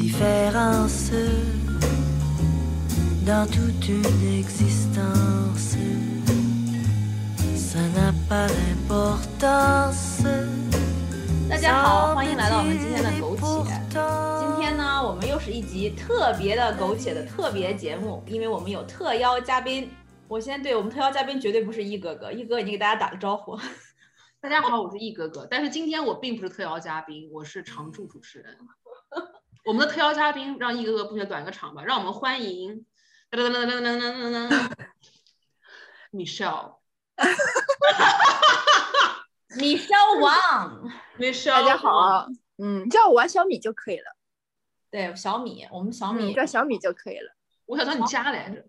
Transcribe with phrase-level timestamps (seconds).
[0.00, 1.12] différence
[3.26, 5.76] dans toute une existence.
[7.54, 10.24] Ça n'a pas d'importance.
[11.50, 13.42] 大家好，欢迎来到我们今天的苟且。
[13.90, 19.90] 今天呢，我们又是一集特别的苟且的特别节目，因为我们有特邀嘉宾。
[20.28, 23.58] 我先对我们特邀嘉宾绝对不是一哥哥，一哥已经给大家打个招呼。
[24.40, 28.56] 大家好，我是易哥哥，但是今天我并不是特邀嘉宾，我是常驻主持人。
[29.70, 32.84] 我们的特邀嘉宾，让一哥哥不选短个场吧，让我们欢迎
[33.30, 34.68] 噔噔噔噔噔噔噔噔
[36.10, 36.78] ，Michelle。
[39.56, 42.26] 米肖王，米肖，大家好，
[42.58, 44.16] 嗯，叫我玩小米就可以了。
[44.90, 47.32] 对，小米，我们小米、叫小米就可以了。
[47.66, 48.64] 我想叫你家来着，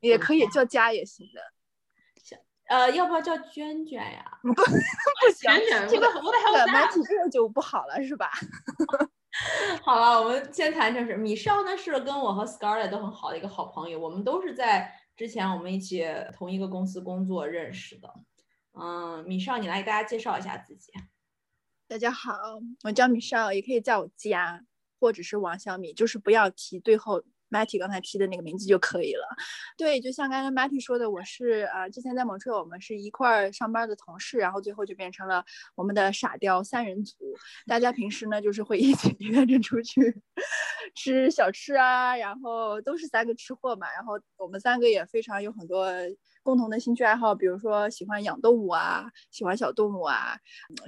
[0.00, 1.40] 也可以叫家也行的。
[2.66, 4.64] 呃，要不要叫娟娟呀、 不，不
[5.36, 8.28] 行，娟娟，这个我的还有蛮个就不好了，是吧？
[9.82, 11.16] 好了，我们先谈正事。
[11.16, 18.12] 米少呢是跟我和 Scarlett 都很好的一个好朋友，我们都是在之前我们一起同一个公司工作认识的。
[18.72, 20.92] 嗯，米少，你来给大家介绍一下自己。
[21.88, 22.32] 大家好，
[22.84, 24.64] 我叫米少，也可以叫我佳，
[25.00, 27.22] 或者是王小米，就是不要提最后。
[27.52, 29.24] Matty 刚才提的那个名字就可以了。
[29.76, 37.14] 对，就像刚刚 Matty 说的，我是呃之前在蒙特，我们是一块儿上班的同事，然后最后就变成了我们的傻雕三人组。
[37.66, 40.20] 大家平时呢就是会一起约着出去
[40.96, 45.92] 吃小吃啊，然后都是三个吃货嘛，然后我们三个也非常有很多。
[46.42, 50.36] 共同的兴趣爱好，比如说喜欢养动物啊，喜欢小动物啊，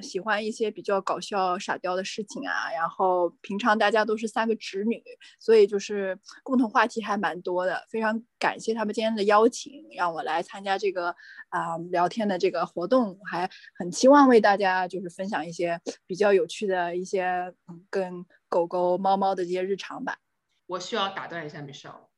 [0.03, 2.71] 喜欢一些比较搞笑傻雕的事情啊。
[2.73, 5.03] 然后平常大家都是三个侄女，
[5.39, 7.85] 所以就是共同话题还蛮多的。
[7.89, 11.15] 非常感谢他们今天的邀请，让我来参加这个
[11.49, 17.55] 啊聊天的这个活动，还很期望为大家就是分享一些比较有趣的一些
[17.91, 20.19] 跟狗狗、猫猫的这些日常吧。
[20.67, 22.14] 我需要打断一下，Michelle。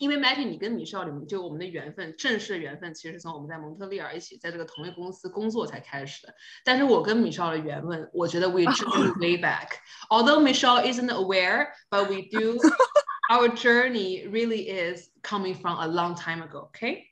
[0.00, 6.34] 因为 Matty，你跟米少里面就我们的缘分，正式的缘分其实是从我们在蒙特利尔一起在这个同一公司工作才开始的。
[6.64, 9.72] 但是我跟米少的缘分，我觉得 we journey way back.
[10.08, 12.58] Although Michelle isn't aware, but we do.
[13.28, 16.70] Our journey really is coming from a long time ago.
[16.70, 17.08] OK，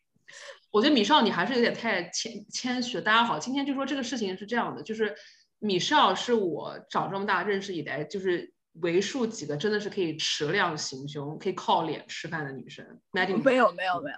[0.71, 3.03] 我觉得米少你还是有点太谦谦虚了。
[3.03, 5.15] 大家好，今天就说这个事情是这样的，就是
[5.59, 8.55] 米少是我长这么大认识以来就是。
[8.81, 12.85] 为数几个真的是可以持量行凶、可以靠脸吃饭的女生。
[13.13, 14.17] 没有没有没有。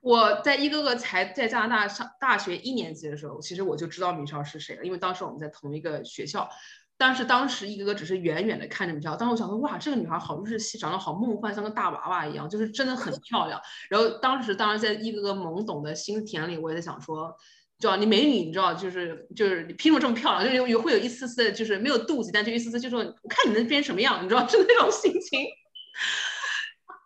[0.00, 6.48] 我在一个个才在加拿大上大学一年级的时候，其实我就知道米少是谁了，因为当时我们在同一个学校。
[6.96, 13.60] 但是当时一个个只是远远的看着米少，当时我想说，哇，这个女孩好日系，长得好梦幻，像个大娃娃一样，就是真的很 漂亮。
[13.90, 17.36] 然后当时当然在一个个懵懂的心田里，我也在想说。
[17.78, 20.44] 知道你美女，你知道就是就是你凭什么这么漂亮？
[20.44, 25.46] 就有有会有一丝丝的，就是没有妒忌，但就一丝丝就说我看你能变成什么样，你知道是那种心情。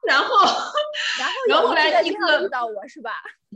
[0.04, 0.26] 然后
[1.16, 3.12] 然后然后后来一个遇到我是吧？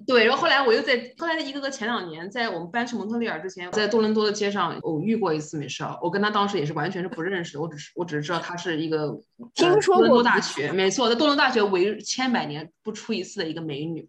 [0.06, 9.18] 对，然后后来我又在后来一个个前两年在我们搬去蒙特利尔之前，在多伦多的街上偶遇过一次美少，我跟他当时也是完全是不认识的，我只是我只是知道他是一个
[9.54, 14.08] 听说过多伦多大学，没错，在多伦多大学为千百年不出一次的一个美女。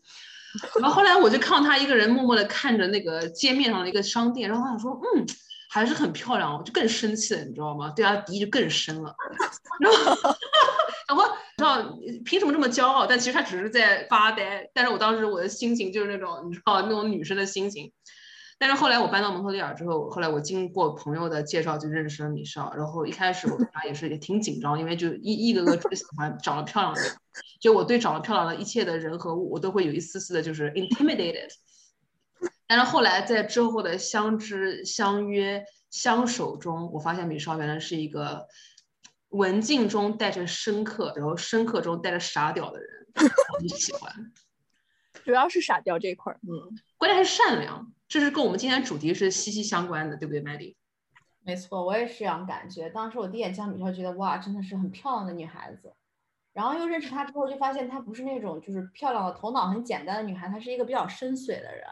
[0.80, 5.25] 然后后来我就看到他一个人默默的看着那个街面上的一个商店，然后我想说，嗯，
[5.69, 7.91] 还是很漂亮，我就更生气了，你知道吗？
[7.96, 9.16] 对他敌意就更深了。
[9.80, 11.24] 然后，
[11.57, 13.06] 然后你，知道凭什么这么骄傲？
[13.06, 14.69] 但其实他只是在发呆。
[14.74, 17.91] 但是我当时我的心情就是那种，你知道那种女生的心情。
[18.59, 22.73] 但是后来我搬到蒙特利尔之后，后来我经过朋友的介绍就认识了米少。
[22.73, 27.12] 然后一开始我跟他也是也挺紧张，因为就一一个个特别喜欢长得漂亮的人。
[27.59, 31.51] 就我对长得漂亮的一切的人和物，我都会有一丝丝的就是 intimidated。
[32.66, 38.47] 但是后来在之后的相知、相约、相守中，我发现米少原来是一个
[39.29, 44.12] 文静中带着深刻，然后深刻中带着傻屌的人，很喜欢。
[45.24, 47.94] 主要是傻屌这一块儿，嗯，关键是善良。
[48.07, 50.75] 这是跟我们今天主题是息息相关的，对不对，Maddy？
[51.44, 52.89] 没错，我也是这样感觉。
[52.89, 55.94] 当时我第一眼见到米少，觉得哇，真的是很漂亮的女孩子。
[56.54, 61.86] 然后又认识她之后，就发现她不是那种就是漂亮的、头脑很简单的女孩，她是一个比较深邃的人。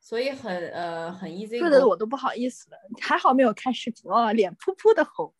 [0.00, 1.58] 所以很呃很 easy。
[1.58, 5.32] 说的我都不好意思了，还好没有看视频哦，脸扑扑的红。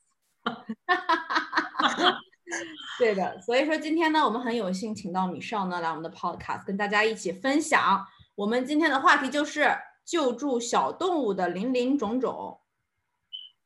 [2.98, 8.06] 对的，所以说今天呢，我们很有幸请到米少呢来我们的 podcast，跟大家一起分享。
[8.38, 12.61] 我们今天的话题就是救助小动物的林林种种。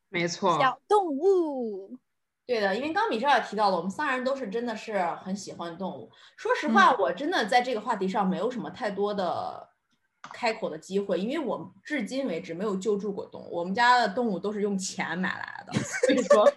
[0.09, 1.99] 没错，小动物。
[2.47, 6.09] 对的，因为刚米少也提到了，我们三人都是真的是很喜欢动物。
[6.35, 9.69] 说实话，我真的在这个话题上没有什么太多的
[10.33, 16.51] 开口的机会，因为我至今为止没有救助过动物，我们家的动物都是用钱买来的，所以说，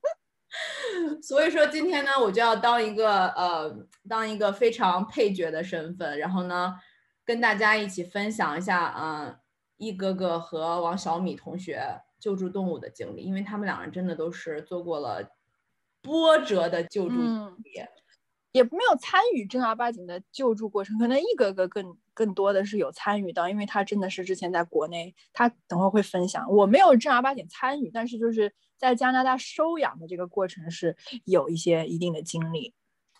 [1.22, 3.74] 所以说今天呢，我就要当一个呃，
[4.06, 6.74] 当一个非常配角的身份，然后呢，
[7.26, 9.36] 跟大家一起分享一下，嗯，
[9.76, 15.32] 一哥哥和王小米同学救助动物的经历，因为他们两人真的都是做过了
[16.00, 17.80] 波折的救助经历。
[18.52, 26.50] 也没有参与正儿八经的救助过程，可能一哥哥更更多的是有参与到，因为他真的是之前在国内，他等会会分享。
[26.50, 30.96] 我没有正儿八经参与，但是就是在加拿大收养的这个过程是
[31.26, 32.72] 有一些一定的经历。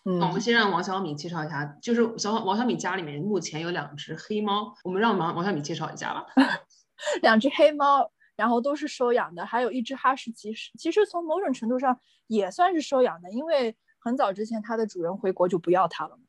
[0.09, 6.25] 嗯，我们先让王小米介绍一下，就是小王小米家里面目前有两只黑猫，我们让王王小米介绍一下吧。
[7.21, 13.75] 两只黑猫，然后都是收养的，还有一只哈士奇，其实从某种程度上也算是收养的，因为。
[13.99, 16.23] 很早之前，它的主人回国就不要它了嘛。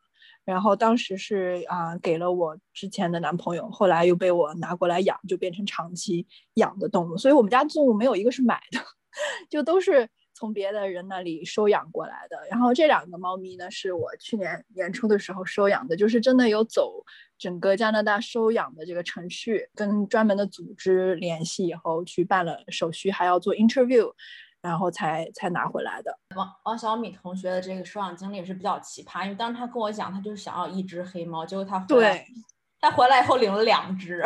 [0.45, 7.17] 然后当时是啊，给了我之前的男朋友，后来又被我拿过来养，就变成长期养的动物。
[7.17, 8.81] 所以我们家动物没有一个是买的，
[9.49, 10.09] 就都是
[10.39, 12.39] 从别的人那里收养过来的。
[12.49, 17.05] 然后这两个猫咪呢，是我去年年初的时候收养的，就是真的有走
[17.37, 24.13] 整个加拿大收养的这个程序，跟专门的组织联系以后去办了手续，还要做 interview。
[24.61, 26.19] 然后才才拿回来的。
[26.35, 32.27] 王王小米同学的这个收养经历也是比较奇葩，因为当时他跟我讲，他就是想要一只黑猫，结果他回来，
[32.81, 34.21] 他回来以后领了两只。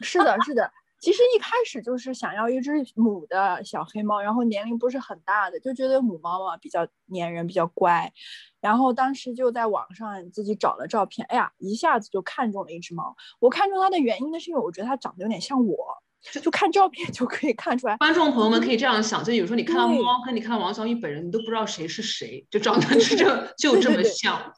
[0.00, 0.68] 是的，是的。
[1.00, 8.12] 其实一开始就是想要一只母的小黑猫，然后年龄不是很大的，就觉得母猫嘛比较粘人，比较乖。
[8.60, 13.16] 然后当时就在网上自己找了照片，哎呀，一下子就看中了一只猫。
[13.38, 15.76] 我看中它的原因呢，是因为我觉得它长得有点像我。
[16.42, 22.86] 就看照片就可以看出来，观众朋友们可以这样想，就有时候你看到猫，跟你看到王小雨本人，你都不知道谁是谁，就长 得
[23.56, 24.52] 就就这么像，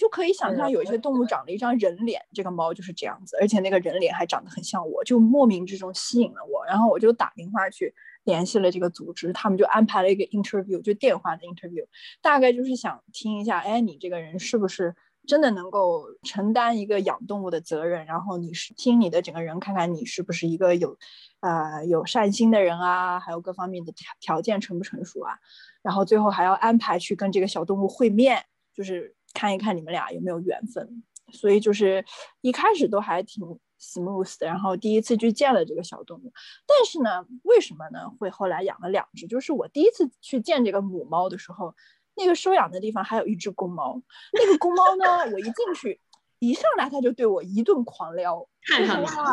[0.00, 7.94] 就可以想象有一些动物长了一张人脸，这个猫就是这样子，而且那个人脸还长得很像我，就莫名之中吸引了我，然后我就打电话去
[8.24, 11.86] 联系了这个组织，他们就安排了一个 interview，就电话的 interview，
[12.22, 14.96] 大概就是想听一下，哎，你这个人是不是？
[15.26, 20.96] 真的能够承担一个养动物的责任，然后你是听你的整个人，看看你是不是一个有，
[21.40, 25.36] 呃，有善心的人啊，还有各方面的条条件成不成熟啊，
[25.82, 28.42] 然后最后还要安排去跟这个小动物会面，
[28.74, 31.02] 就是看一看你们俩有没有缘分。
[31.32, 32.04] 所以就是
[32.40, 33.44] 一开始都还挺
[33.80, 36.32] smooth 的，然后第一次去见了这个小动物，
[36.66, 39.26] 但是呢，为什么呢会后来养了两只？
[39.26, 41.74] 就是我第一次去见这个母猫的时候。
[42.16, 45.98] 那个收养的地方还有一只公猫，那个公猫呢，我一进去，
[46.40, 49.24] 一上来它就对我一顿狂撩，就是哇，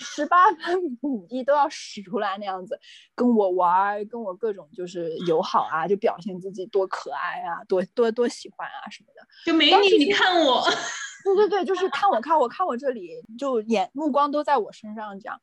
[0.00, 2.78] 十八般武艺都要使出来那样子，
[3.14, 9.26] 跟我玩，跟我各种就是友好啊，就表现自己多可爱啊，多多多喜欢啊什么的。
[9.46, 10.62] 就美女，你看我，
[11.24, 15.40] 对对对，就是看我看我看我这里，就眼目光都在我身上这样。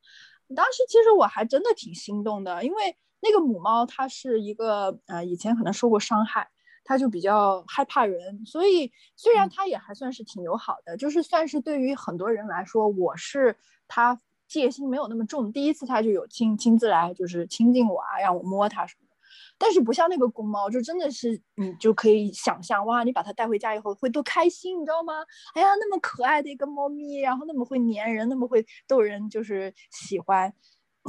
[0.53, 6.49] 当时其实我还真的挺心动的，因为那个母猫它是一个呃以前可能受过伤害。
[6.83, 13.55] 他就比较害怕人，所以虽然他也还算是挺友好的，就是算是对于很多人来说，我是
[13.87, 15.51] 他戒心没有那么重。
[15.51, 19.15] 第一次他就有亲亲自来，就是亲近我啊，让我摸它什么的。
[19.57, 25.13] 但是不像那个公猫，就真的是你就可以想象，哇，你把它带回家以后会多开心，你知道吗？
[25.53, 30.53] 哎呀，那么可爱的一个猫咪，然后那么会粘人，那么会逗人，就是喜欢。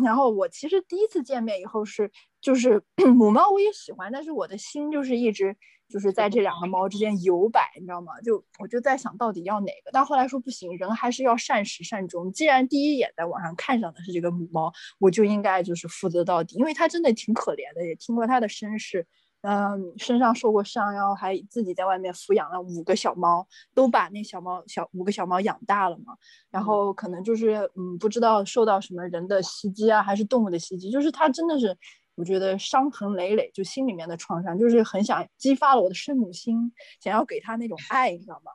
[0.04, 2.10] 然后我其实第一次见面以后是，
[2.40, 2.82] 就是
[3.14, 5.56] 母猫我也喜欢，但是我的心就是一直
[5.88, 8.20] 就是在这两个猫之间游摆，你知道吗？
[8.22, 12.32] 就我就在想到底要哪个，但后来说不行，人还是要善始善终。
[12.32, 19.06] 既然第一眼在网上看上的是这个母猫，我就应该就是负责到底，因为它真的挺可怜的，也听过它的身世。
[19.46, 26.14] 嗯，身上受过伤，然后还自己在外面抚养了五个小猫，都把那小猫小五个小猫养大了嘛。
[26.50, 31.76] 然后可能就是嗯，不知道受到什么人的袭击啊，还是动物的袭击，就是它真的是，
[32.14, 38.52] 我觉得伤痕累累，就心里面的创伤，就是很想激发了我的圣母心，想要给它那种爱，你知道吗？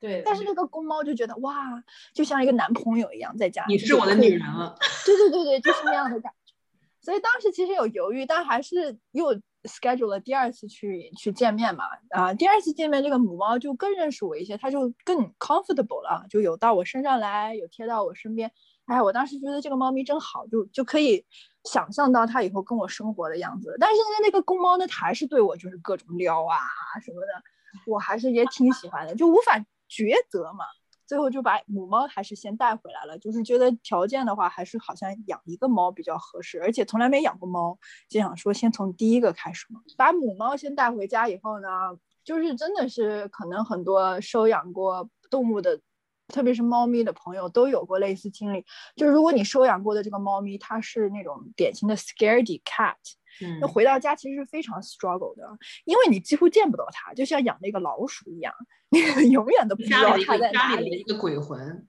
[0.00, 0.22] 对。
[0.24, 1.82] 但是那个公猫就觉得哇，
[2.14, 3.64] 就像一个男朋友一样在家。
[3.68, 4.76] 你是我的女人了。
[5.04, 6.54] 对对对对，就是那样的感觉。
[7.00, 9.40] 所以当时其实有犹豫，但还是又。
[9.64, 18.52] schedule 了第二次去去见面嘛，啊，第二次见面这个母猫就更认识我一些，它就更 comfortable 了，就有到我身上来，有贴到我身边，
[18.86, 21.24] 哎，我当时觉得这个猫咪真好，就就可以
[21.64, 23.76] 想象到它以后跟我生活的样子。
[23.80, 26.58] 但是现在那个公猫呢，它还是对我就是各种撩啊
[27.04, 27.28] 什么的，
[27.86, 30.64] 我还是也挺喜欢的，就无法抉择嘛。
[31.06, 39.80] 最后就把母猫还是先带回来了，就是觉得条件的话，还是好像养一个猫比较合适，而且从来没养过猫，就想说先从第一个开始嘛。
[39.98, 41.68] 把母猫先带回家以后呢，
[42.24, 45.78] 就是真的是可能很多收养过动物的
[46.28, 48.64] 特别是猫咪的朋友都有过类似经历，
[48.96, 52.94] 就是如果你收养过的这个猫咪，它是那种典型的 scaredy cat，
[53.42, 55.42] 嗯那回到家其实是非常 struggle 的，
[55.84, 58.54] 因为你几乎见不到它，就像养那个老鼠一样，
[58.90, 59.00] 你
[59.30, 60.84] 永远都不知道它在家哪里。
[60.84, 61.86] 里的一个鬼魂。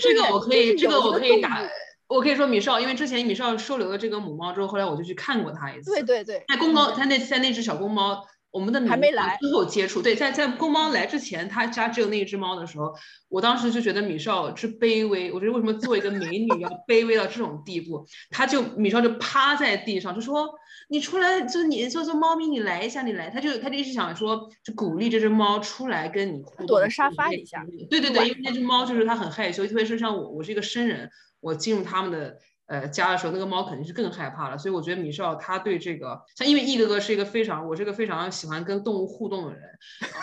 [0.00, 1.60] 这个我可以，这个我可以打
[2.06, 5.90] 我可以说米少，因为之前米少收留了这个母猫之后，后来我就去看过它一次。
[5.90, 10.02] 对对对，在公猫，它那在那只小公猫，我们的还没来最后接触。
[10.02, 12.92] 对，在在公猫来之前，他家只有那一只猫的时候，
[13.28, 15.30] 我当时就觉得米少之卑微。
[15.32, 18.04] 我觉得为什么做一个美女要卑微到这种地步？
[18.30, 20.48] 他就米少就趴在地上，就说
[20.90, 26.66] ：“你出来，就你做做猫咪，你来一下，你来。”他就他就一直想说，就鼓励这只猫出来跟你互动。
[26.66, 31.08] 躲在沙发底下对对对，因为那只猫就是它很害羞，特别是像我，我是一个生人，
[31.40, 32.38] 我进入他们的。
[32.70, 39.62] 呃，家的时候，那个猫肯定是更害怕了，所以我觉得米少他对这个，像因为易哥哥是一个非常，我是一个非常喜欢跟动物互动的人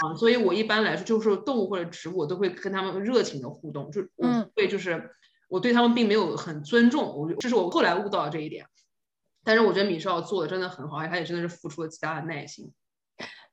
[0.01, 5.11] 啊、所以我一般来说就是动物或者植物，我都会跟他们热情的互动，就我嗯会就是
[5.49, 8.65] 我对他们并没有很尊重，我这是我后来悟到的这一点。
[9.43, 12.71] 但是我觉得米少做的真的很好，而且他也真的是付出了极大的耐心。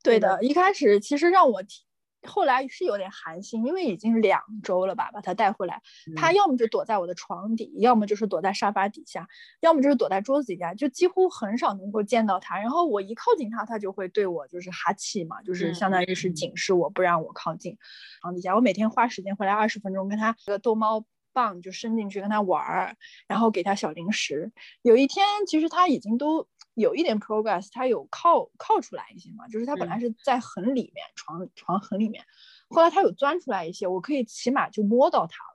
[0.03, 1.83] 对的，一开始其实让我提，
[2.27, 5.81] 后来是有点寒心，因为已经两周了吧，把它带回来，
[6.17, 9.29] 它嗯要么就躲在我的床底，要么就是躲在沙发底下，
[9.61, 12.59] 要么就是躲在桌子底下，就几乎很少能够见到它。
[12.59, 17.77] 然后我一靠近它，它就会对我就是哈气嘛，就是嗯相当于是嗯警示我，不让我靠近
[18.21, 18.55] 床底下。
[18.55, 24.53] 我每天花时间回来二十分钟，跟它这个逗猫棒就伸进去跟它玩儿，然后给它小零食。
[24.83, 30.01] 有一天，其实它已经都有一点 progress，它有靠靠出来一些嘛，就是它本来嗯。
[30.01, 32.25] 是在痕里面，床床痕里面，
[32.69, 35.55] 后来它有钻出来一些，我可以起码就摸到它了。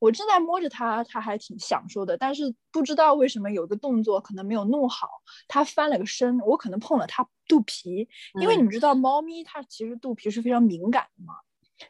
[0.00, 5.08] 我正在摸着它，它还挺享受的，但是不知道为什么有个动作可能没有弄好，
[5.48, 8.06] 它翻了个身，我可能碰了它肚皮，
[8.36, 8.64] 因为你嗯。
[8.64, 11.34] 们知道猫咪它其实肚皮是非常敏感的嘛，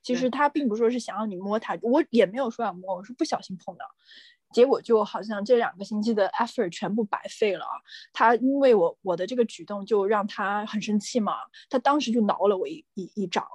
[0.02, 3.84] 其实它并不是说是想让你摸它，我也没有说要摸，我是不小心碰到，
[4.54, 7.74] 结果就好像这两个星期的 effort 全部白费了啊。
[8.12, 11.34] 它因为我我的这个举动就让他很生气嘛，
[11.68, 13.46] 他当时就挠了我一一一掌，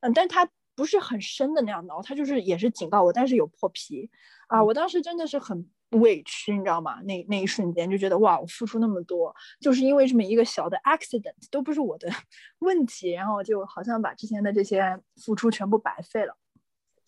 [0.00, 4.10] 嗯，但他不是很深的那样挠，他就是也是警告我，但是有破皮
[4.48, 7.00] 啊，我当时真的是很委屈，你知道吗？
[7.02, 12.08] 那那一瞬间就觉得哇，我付出那么多，就是因为这么一个小的 accident 都不是我的
[12.60, 16.34] 问题，然后就好像把之前的这些付出全部白费了。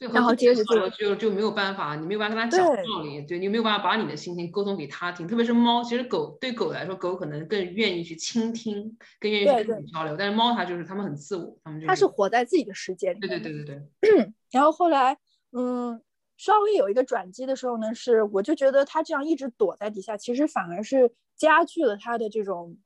[0.02, 5.28] 最后然后接着就就就没有办法，你没有办法跟他讲对道理，对你没有办法把你的心情沟通给他听。
[5.28, 10.16] 特别是猫，其实狗对狗来说，狗可能更愿意去倾听，更愿意去跟你交流。
[10.16, 13.28] 但是猫它就是它们很自我，它们就它是活在自己的世界里对。
[13.28, 15.16] 对对对对， 然后后来，
[15.52, 16.02] 嗯，
[16.36, 22.76] 稍微有一个转机的时候呢，是我就觉得它这样一直躲在底下，其实反而是加剧了它的这种，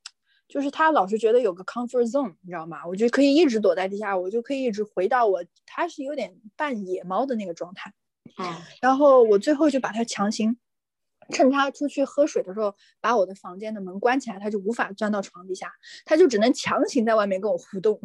[0.48, 2.86] 就是他老是觉得有个 comfort zone，你知道吗？
[2.86, 7.92] 我就可以一直躲在地下，我就可以一直回到我他是有点半野猫的那个状态。
[8.38, 10.58] 嗯，然后我最后就把他强行。
[11.30, 15.72] 趁他出去喝水的时候，把我的房间的门关起来，他就无法钻到床底下，
[16.04, 18.00] 他就只能强行在外面跟我互动。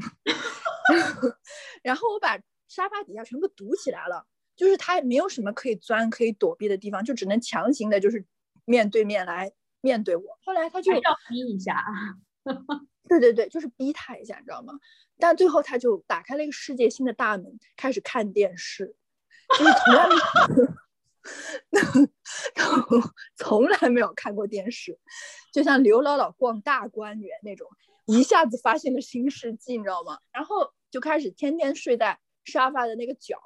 [1.83, 8.25] 然后我把沙发底下全部堵起来了，就是他没有什么可以钻、可以躲避的地方，就只能强行的，就是
[8.65, 10.23] 面对面来面对我。
[10.43, 11.85] 后来他就要逼一下。
[13.09, 14.73] 对对对，就是逼他一下，你知道吗？
[15.17, 18.95] 但最后他就打开了一个世界新的大门，开始看电视，
[19.57, 22.09] 就是从来没有
[23.35, 24.97] 从来没有看过电视，
[25.51, 27.67] 就像刘姥姥逛大观园那种，
[28.05, 30.17] 一下子发现了新世纪，你知道吗？
[30.31, 33.37] 然后就开始天天睡在沙发的那个角。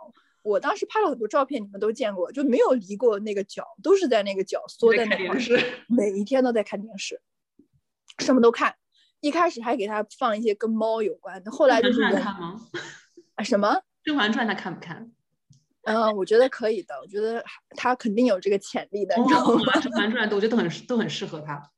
[0.43, 5.35] 我当时拍了很多照片，你们都见过，就没有离过那个角，都是在那个角缩在那块
[5.87, 7.19] 每一天都在看电视，
[8.19, 8.75] 什么都看。
[9.25, 11.99] 一开始还给他放一些跟猫有关的，后来就是
[13.43, 13.69] 什么？
[14.03, 15.11] 《甄嬛传》他看不看？
[15.85, 19.61] 嗯，我觉得可以的，我觉得他肯定有这个潜力的，哦你知道吗？
[19.81, 21.71] 《甄嬛传》我觉得都很都很适合他。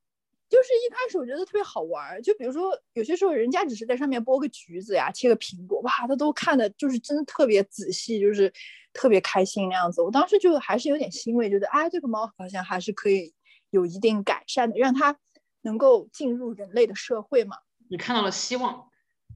[0.50, 8.52] 就是一开始我觉得特别好玩儿，就比如说有些时候人家只是在上面剥个橘子呀，切个苹果，哇，他都看的就是真的特别仔细，就是
[8.92, 10.02] 特别开心那样子。
[10.02, 13.34] 我当时就还是有点欣慰，觉得哎，这个猫好像还是可以
[13.72, 15.18] 有一定改善的，让它
[15.62, 17.58] 能够进入人类的社会嘛。
[17.90, 18.90] 你看到了希望，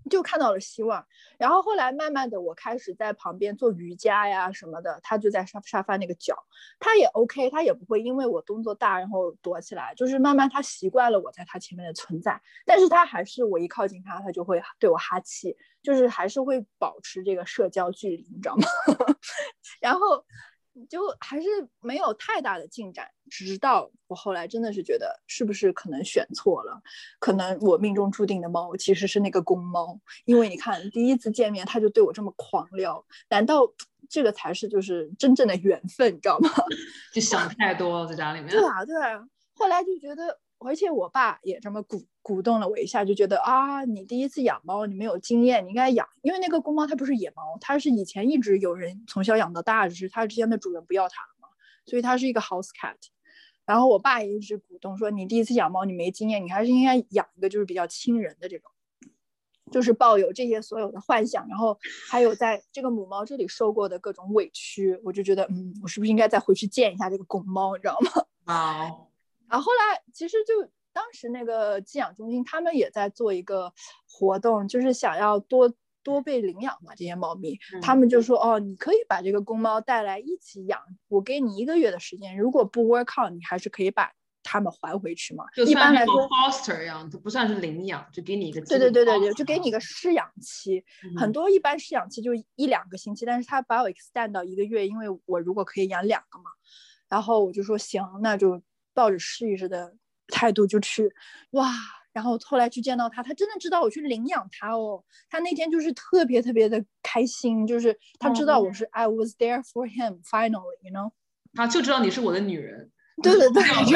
[0.09, 1.05] 就看到了希望。
[1.37, 6.35] 然后后来慢慢的，我开始在旁边做瑜伽呀什么的，他就在沙沙发那个角，
[6.79, 18.67] 他也 OK，他也不会因为我动作大然后躲起来，就是慢慢他习惯了我在他前面的存在，但是他还是我一靠近他，他就会对我哈气，就是还是会保持这个社交距离，你知道吗？
[19.79, 20.25] 然后。
[20.89, 21.47] 就还是
[21.79, 26.81] 没有太大的进展，直到我后来真的是觉得是不是可能选错了，
[27.19, 33.61] 可能我命中注定的猫其实是那个公猫，因为你看第一次见面他就对我这么狂撩，难道
[34.09, 36.49] 这个才是就是真正的缘分，你知道吗？
[37.13, 38.49] 就想太多了，在家里面。
[38.49, 39.25] 对啊，对啊。
[39.53, 51.47] 后来就觉得，而且我爸也这么鼓鼓动了我一下，就觉得啊，你第一次养猫，你没有经验，你应该养，因为那个公猫它不是野猫，它是以前一直有人从小养到大，只是它之前的主人不要它了嘛，
[51.85, 52.95] 所以它是一个 house cat。
[53.65, 58.71] 然后我爸也一直鼓动说，你第一次养猫，你没经验，你还是应该养一个就是比较亲人的这种。
[59.71, 61.77] 就是抱有这些所有的幻想，然后
[62.09, 68.11] 还有在这个母猫这里受过的各种委屈，我就觉得，嗯，我是不是应该再回去见一下这个公猫，你知道吗？
[69.51, 70.53] 然后后来其实就
[70.93, 73.71] 当时那个寄养中心，他们也在做一个
[74.09, 80.79] 活动，就是想要多多被领养嘛，这些猫咪，他们就说，哦，你可以把这个公猫带来一起养，
[81.09, 84.11] 我给你一个月的时间，如果不 work out，你还是可以把。
[84.43, 85.45] 它们还回去嘛？
[85.67, 90.83] 一般来说，foster 一样，它不算是领养，就给你一个对对对对对，就给你一个试养期。
[91.15, 96.45] 很多一般试养期就一两个星期，但是他把我 extend 到一个月，因为我如果可以养两个嘛。
[97.07, 98.59] 然后我就说行，那就
[98.93, 99.95] 抱着试一试的
[100.27, 101.11] 态度就去。
[101.51, 101.71] 哇！
[102.13, 105.01] 然后后来去见到他，他真的知道我去领养他哦。
[105.29, 111.13] 他那天就是特别特别的开心，就是他知道我是 I was there for him finally，you know。
[111.53, 112.91] 他就知道你是我的女人。
[113.23, 113.63] 对对对，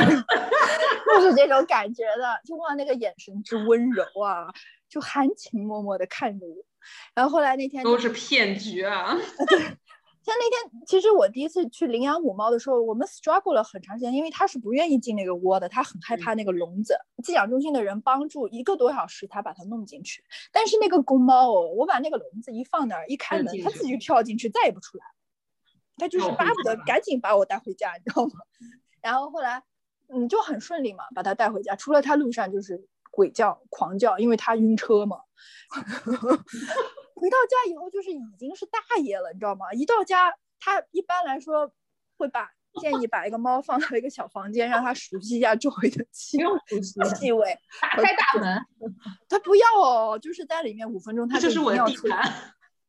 [1.19, 4.47] 就是这种感觉的，就哇，那个眼神之温柔啊，
[4.87, 6.55] 就含情脉脉的看着我。
[7.13, 9.13] 然后后来那天都是骗局啊！
[9.49, 9.59] 对，
[10.25, 16.97] 像那天，其实我第一次去领养母猫的时候，我们 struggle 了很长时间，因为它是不愿意进那个窝的，它很害怕那个笼子。
[17.23, 25.05] 寄养中心的人帮助一个多小时才把它弄进去，但是那个公猫哦，我把那个笼子一放那儿，一开门，它自己就跳进去，再也不出来。
[25.97, 28.31] 它就是巴不得赶紧把我带回家，你知道吗？
[29.01, 29.61] 然后后来，
[30.07, 31.75] 嗯，就很顺利嘛，把它带回家。
[31.75, 35.19] 除了它路上就是鬼叫、狂叫，因为它晕车嘛。
[37.15, 39.71] 回到家以后就是已经是大爷了，你知道吗？
[39.73, 41.71] 一到家，他一般来说
[42.17, 46.37] 会把 建议把一个猫放到一个小房间，让它熟悉一下周围的气
[47.17, 47.57] 气味。
[47.81, 48.65] 打开大门，
[49.29, 52.33] 他不要哦，就是在里面五分钟，他就是我要出来，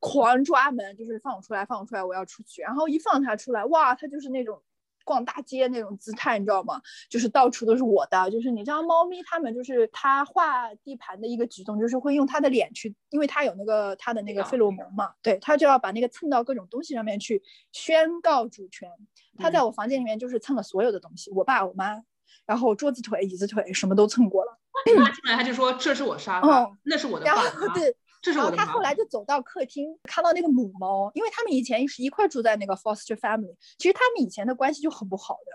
[0.00, 2.62] 狂抓门，就是放我出来，放我出来，我要出去。
[2.62, 4.60] 然后一放他出来，哇，他就是那种。
[5.06, 6.82] 逛大街那种姿态，你知道吗？
[7.08, 17.40] 就是到处都是我的，就是你知道，猫咪它们就是它画地盘的一个举动，就是会用它的脸去，因为它有那个它的那个费洛蒙嘛，对，它就要把那个蹭到各种东西上面去
[17.72, 18.90] 宣告主权。
[19.38, 22.02] 它在我房间里面就是蹭了所有的东西，我爸我妈，
[22.44, 24.58] 然后桌子腿、椅子腿什么都蹭过了。
[24.84, 27.42] 他进来他就说这是我沙发，那是我的爸爸。
[27.72, 27.96] 对。
[28.32, 35.52] 然后他后来就走到客厅，看到那个母猫，因为他们以前是一块住在那个 foster family，其实他们以前的关系就很不好的。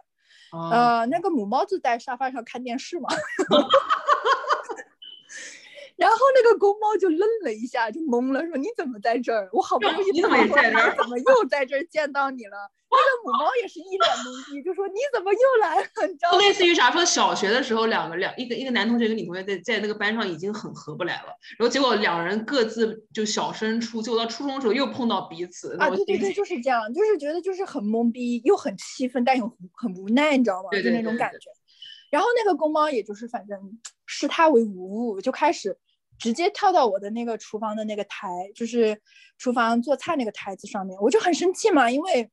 [0.57, 3.07] 呃，那个母猫就在沙发上看电视嘛。
[6.01, 9.47] 然后那个公猫就愣了一下，就懵了，说：“你怎么在这儿？
[9.53, 12.57] 我好不容易跑过来，怎么又在这儿见到你了？”
[12.89, 16.89] 那个母猫也是一脸懵逼，就说：“你怎么又来了？”你知道类似于啥？
[16.89, 21.27] 说小学的时候，两个两一个一个男同学跟女同学在在那个班上已经很合不来了，
[21.59, 25.77] 然后结果两人各自就小升初，结果到初中的时候又碰到彼此。
[25.77, 30.69] 啊，对对对，就是这样，就是觉得就是很懵逼，又很气愤，但又很无奈，你知道吗？
[30.71, 31.37] 就那种感觉。
[32.09, 33.57] 然后那个公猫也就是反正
[34.05, 35.77] 视他为无物，就开始。
[36.21, 39.01] 直接跳到我的那个厨房的那个台，就是
[39.39, 42.29] 厨房做菜那个台子上面，我就很生气嘛，因为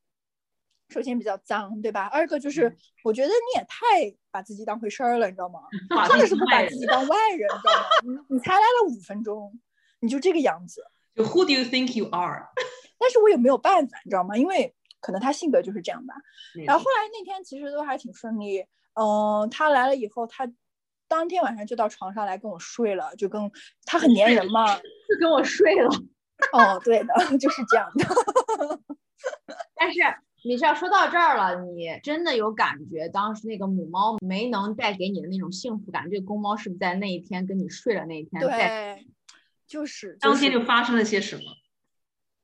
[0.89, 2.05] 首先比较脏，对吧？
[2.05, 2.71] 二个就是
[3.03, 5.61] 我觉得你也太把自己当回事儿了，你知道吗？
[6.07, 7.73] 真的是不把自己当外人，你知道
[8.13, 8.21] 吗？
[8.29, 9.59] 你你才来了五分钟，
[10.01, 10.83] 你就这个样子。
[11.15, 12.47] 就 Who do you think you are？
[12.99, 14.37] 但是我也没有办法，你知道吗？
[14.37, 16.13] 因为可能他性格就是这样吧。
[16.63, 20.47] 然后后来那天其实都还挺顺利，嗯，他来了以后，他。
[21.09, 23.51] 当天晚上就到床上来跟我睡了，就跟
[23.83, 24.65] 他很粘人嘛，
[25.09, 25.89] 就跟我睡了。
[26.53, 28.05] 哦，对的， 就是这样的。
[29.75, 29.99] 但是
[30.45, 36.09] 米少说到这儿了，你真的有感觉当时那个母猫没能带给你的那种幸福感？
[36.09, 38.41] 这个公猫是不是在那一天跟你睡了那一天？
[38.41, 39.05] 对，
[39.67, 41.43] 就是当天就发生了些什么？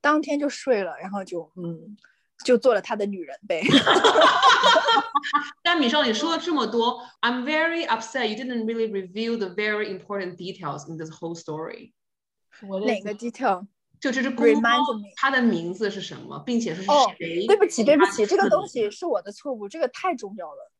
[0.01, 1.95] 当天就睡了，然后就嗯。
[2.43, 3.63] 就做了他的女人呗。
[5.63, 11.93] 但米少，你说了这么多，I'm very upset you didn't really reveal the very important details in this whole story。
[12.61, 13.67] 哪个 detail？
[13.99, 14.79] 就这只公猫，
[15.15, 17.47] 它的名字是什么，并且是谁？
[17.47, 20.71] 对不起，对不起，这个东西是我的错误，这个太重要了。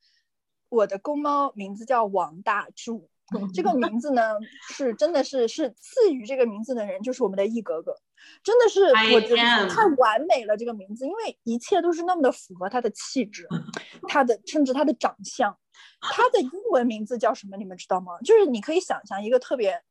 [0.69, 3.09] 我的公猫名字叫王大柱。
[3.53, 4.35] 这个名字呢，
[4.73, 7.95] 是真的是是赐予这个名字的人，就是我们的易格格，
[8.43, 10.55] 真的是我觉得太完美了。
[10.55, 13.47] 这个名字，因为一切都是那么的符合他的气质，
[14.07, 15.57] 他的甚至他的长相。
[15.99, 17.57] 他的英文名字叫什么？
[17.57, 18.19] 你们知道吗？
[18.23, 19.81] 就是你可以想象一个特别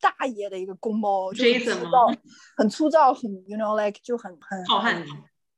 [0.00, 2.06] 大爷的一个公猫，就很粗糙，
[2.56, 5.06] 很粗糙，很 you know like 就很很浩瀚。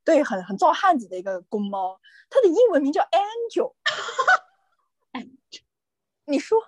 [0.04, 3.72] 对，很很造汉子的一个公猫，它的英文名叫 Angel。
[6.26, 6.58] 你说，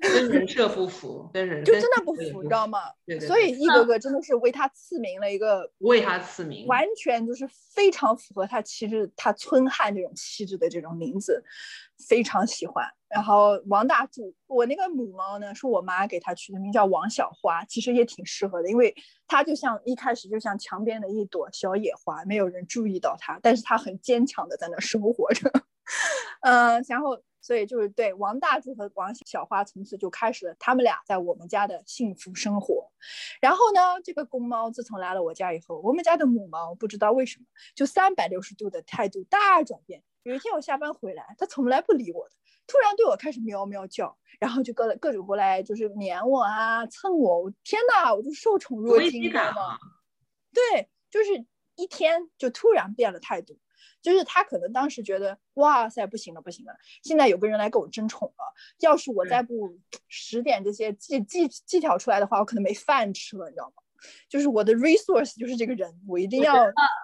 [0.00, 2.78] 跟人设不符，跟人就真的不符，你知道吗？
[3.04, 3.26] 对对。
[3.26, 11.42] 所以一哥哥真的是为他赐名了一个，为他赐名，完全就是非常符合他气质，他村汉这种气质的这种名字，
[12.08, 12.86] 非常喜欢。
[13.08, 18.94] 然后王大柱，我那个母猫呢，是我妈给它取的名叫王小花，其实也挺适合的，因为
[19.26, 25.50] 它就像一开始就像墙边的一朵小野花，没有人注意到它，但是它很坚强的在那生活着。
[26.42, 32.90] 嗯， 然后所以就是对王大柱和王小花从此就开始了他们俩在我们家的幸福生活。
[33.40, 40.02] 然后呢，这个公猫自从来了我家以后，我们家的母猫不知道为什么就三百六十度的态度大转变。
[40.24, 42.34] 有一天我下班回来，它从来不理我的。
[42.66, 47.44] 突然对我开始喵喵叫，然后就各各种过来，就是黏我啊，蹭我。
[47.44, 49.78] 我天哪，我就受宠若惊，知道吗？
[50.52, 53.58] 对，就是一天就突然变了态度，
[54.00, 58.54] 就是他可能当时觉得哇塞，不行了不行了，现在有个人来给我争宠了。
[58.80, 63.82] 要是我再不使点这些技技技巧出来的话，我可能没饭吃了，你知道吗？
[64.28, 66.54] 就是我的 resource 就是这个人，我一定要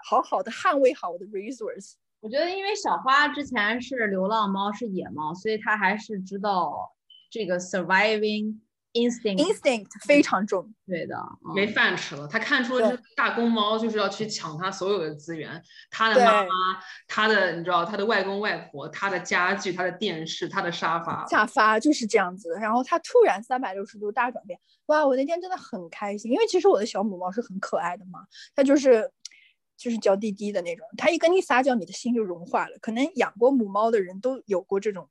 [0.08, 1.94] 好好的捍卫好我的 resource。
[2.20, 6.94] 我觉得，因为小花之前是流浪猫，是野猫，所以它还是知道
[7.30, 8.60] 这个 surviving
[8.94, 10.74] instinct instinct 非常重。
[10.86, 11.16] 对的，
[11.54, 12.26] 没饭吃了。
[12.26, 16.48] 他看出了这大公猫就是要去抢他所有的资源，他的妈妈，
[17.06, 21.26] 他的你知道，他的外公外婆，他的家具，他的电视，他的沙发。
[21.26, 22.50] 沙发就是这样子。
[22.60, 25.06] 然后他突然三百六十度大转变，哇！
[25.06, 28.20] 我那天真的很开心，因为其实我的小母猫是很可爱的嘛，
[28.54, 29.10] 它就是。
[29.76, 32.78] 就是娇滴滴的那种，它一跟你撒娇，你的心就融化了。
[32.80, 35.10] 可能养过母猫的人都有过这种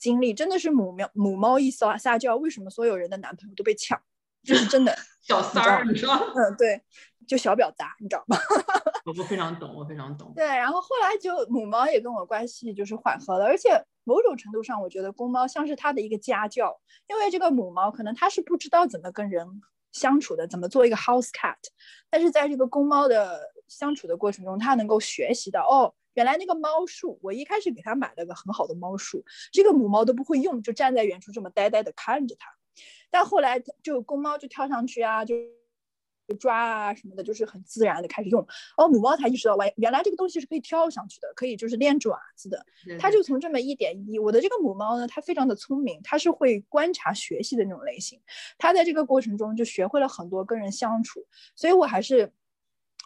[0.00, 4.00] 经历，真的是母喵母猫一撒撒娇，为什么所有人的男朋友都被抢？
[4.42, 6.10] 就是真的 小三儿，你说？
[6.34, 6.82] 嗯，对，
[7.28, 8.36] 就小表达，你知道吗？
[9.04, 10.32] 我非常懂，我非常懂。
[10.34, 19.46] 对，然后后来就母猫也跟我关系就是缓和了，而且某种程度上，我觉得公猫像是它的一个家教，因为这个母猫可能它是不知道怎么跟人
[19.92, 21.56] 相处的，怎么做一个 house cat，
[22.08, 23.40] 但是在这个公猫的。
[23.70, 32.50] 相处的过程中，它能够学习到哦，原来那个猫树，我一开始给它买了个很好的猫树，这个母猫都不会用，就站在远处这么呆呆的看着它。
[33.10, 35.34] 但后来就公猫就跳上去啊，就
[36.38, 38.46] 抓啊什么的，就是很自然的开始用。
[38.76, 42.62] 哦，母猫才意识到，原原来这个东西是可以跳上去的，可以就是练爪子的。
[42.98, 48.20] 它就从这么一点一，我的这个母猫呢，它非常的聪明，它是会观察学习的那种类型。
[48.58, 52.30] 它在这个过程中就学会了很多跟人相处，所以我还是。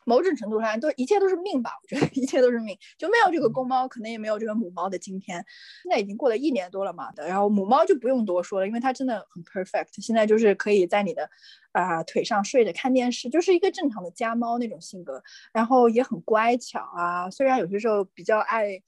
[0.04, 5.44] 某种程度上都一切都是命吧，我觉得 一切都是命，就没有这个公猫，可能也没有这个母猫的今天。
[5.82, 11.28] 现在已经过了一年多了嘛的，然后母猫就不用多说了，因为它真的很 perfect，现在就是可以在你的
[11.72, 18.82] 啊腿上睡着看电视，就是一个正常的家猫那种性格，然后也很乖巧啊，虽然有些时候比较爱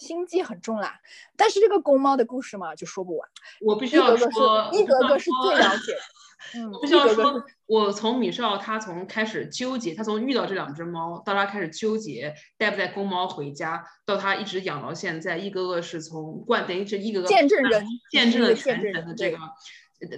[0.00, 0.98] 心机很重啦，
[1.36, 3.28] 但是这个公猫的故事嘛就说不完。
[3.60, 5.94] 我必须要说，一格格是最了解。
[6.54, 19.36] 嗯，必须要说，我从米少他从开始纠结，他从遇到这两只猫到他开始纠结带不带公猫回家，到他一直养到现在，一个个是从冠等于是一个个见证人，见证了全程的这个。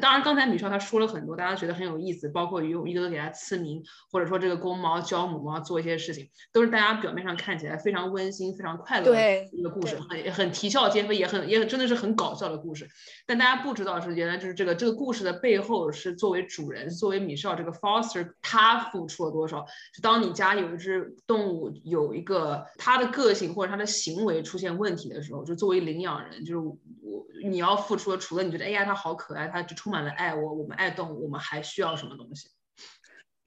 [0.01, 12.89] 当然，刚才米少他说了很多，大家觉得很有意思，包括用一个个给它赐名，或者说这个公猫教母猫做一些事情，都是大家表面上看起来非常温馨、非常快乐的一个故事，很很啼笑皆非，也很也很真的是很搞笑的故事。
[13.27, 19.63] 但大家不知道是原来就是这个这个故事的背后是作为主人，作为米少这个 foster 他付出了多少？
[19.93, 29.67] 就当你家有一只动物有一个它的个性或者它的行为出现问题的时候，就作为领养人，就是我你要付出的，除了你觉得哎呀它好可爱，它。
[29.75, 32.49] 充满了爱，我我们爱动物，我们还需要什么东西？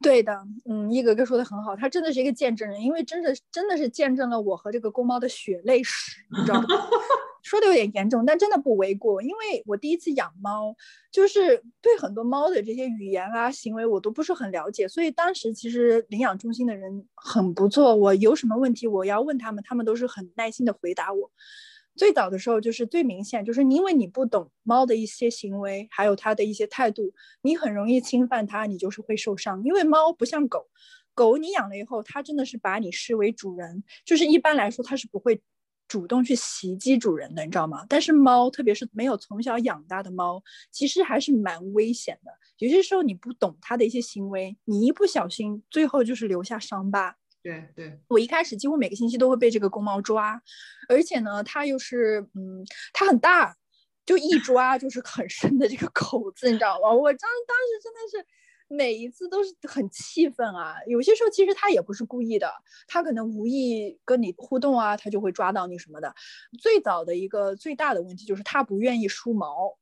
[0.02, 0.34] 对的，
[0.70, 6.68] 嗯，一哥哥说的很好，他真的是一个见证人，因为真的真的是见证了我和这个公猫的血泪史，你知道吗？
[7.42, 10.76] 说的有点严重，但真的不为过，因为我第一次养猫，
[11.12, 21.32] 就是对很多猫的这些语言啊行为我都不是很了解，所以当时其实领养中心的人很不错，我有什么问题我要问他们，他们都是很耐心的回答我。
[21.95, 29.63] 最早的时候就是最明显，就是因为你不懂猫的一些行为，还有它的一些态度，你很容易侵犯它，你就是会受伤。
[29.63, 30.67] 因为猫不像狗，
[31.13, 35.41] 狗你养了以后，它真的是把你视为主人，就是一般来说它是不会
[35.88, 37.86] 主动去袭击主人的，你知道吗？
[37.88, 42.31] 但是猫，特别是没有从小养大的猫，其实还是蛮危险的。
[42.58, 47.15] 有些时候你不懂它的一些行为，你一不小心，最后就是留下伤疤。
[47.45, 50.41] 对对，我一开始几乎每个星期都会被这个公猫抓，
[50.89, 53.55] 而且呢，它又是，嗯，它很大，
[54.03, 56.91] 就一抓就是很深的这个口子，你知道吗？
[56.91, 58.25] 我当当时真的是
[58.67, 60.73] 每一次都是很气愤啊。
[60.88, 62.51] 有些时候其实他也不是故意的，
[62.88, 66.15] 他可能无意跟你互动啊，他就会抓到你什么的。
[66.60, 69.77] 最早的一个最大的问题就是他不愿意梳毛，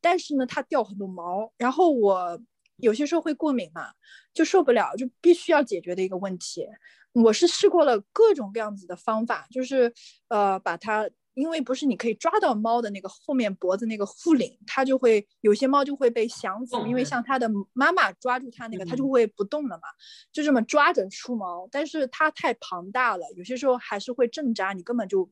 [0.00, 2.40] 但是呢，他掉很多毛，然后我
[2.76, 3.88] 有些时候会过敏嘛，
[4.32, 6.66] 就受不了，就必须要解决的一个问题。
[7.12, 9.92] 我是试过了各种各样子的方法，就是
[10.28, 11.08] 呃把它。
[11.34, 19.84] 因为不是你可以抓到猫的那个后面脖子那个护领，它就会有些猫就会被想死，因为像它的妈妈抓住它那个，它就会不动了嘛，
[20.30, 25.26] 就这么抓着梳毛，但是它太庞大了，有些时候还是会挣扎，你根本就。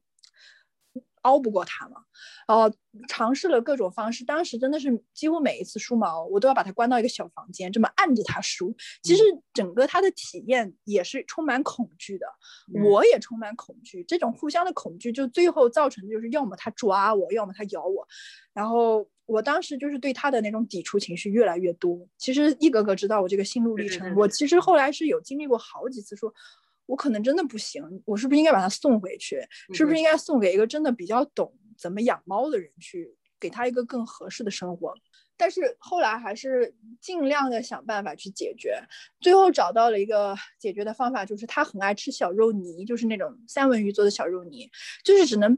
[1.23, 1.97] 熬不过他嘛，
[2.49, 2.75] 然后
[3.09, 8.75] 尝试了各种方式，当时真的是几乎每一次梳毛，我都要把它关到一个小房间，这么按着它梳。
[9.03, 12.27] 其实整个它的体验也是充满恐惧的，
[12.83, 14.03] 我也充满恐惧。
[14.05, 18.07] 这种互相的恐惧，就最后造成的就是要么它抓我，要么它咬我。
[18.53, 22.09] 然后我当时就是对它的那种抵触情绪越来越多。
[22.19, 26.33] 其实一个个知道我这个心路历程，我其实后来是有经历过好几次说。
[26.91, 29.41] 我可能真的不行，我是不是应该把它送回去？
[29.73, 34.93] 是不是应该送给一个真的比较懂怎么养猫的人去，给他一个更合适的生活？
[35.37, 38.83] 但是后来还是尽量的想办法去解决，
[39.21, 44.69] 最后找到了一个解决的方法，就是他很爱吃小肉泥，就是那种三文鱼做的小肉泥，
[45.05, 45.57] 就是只能。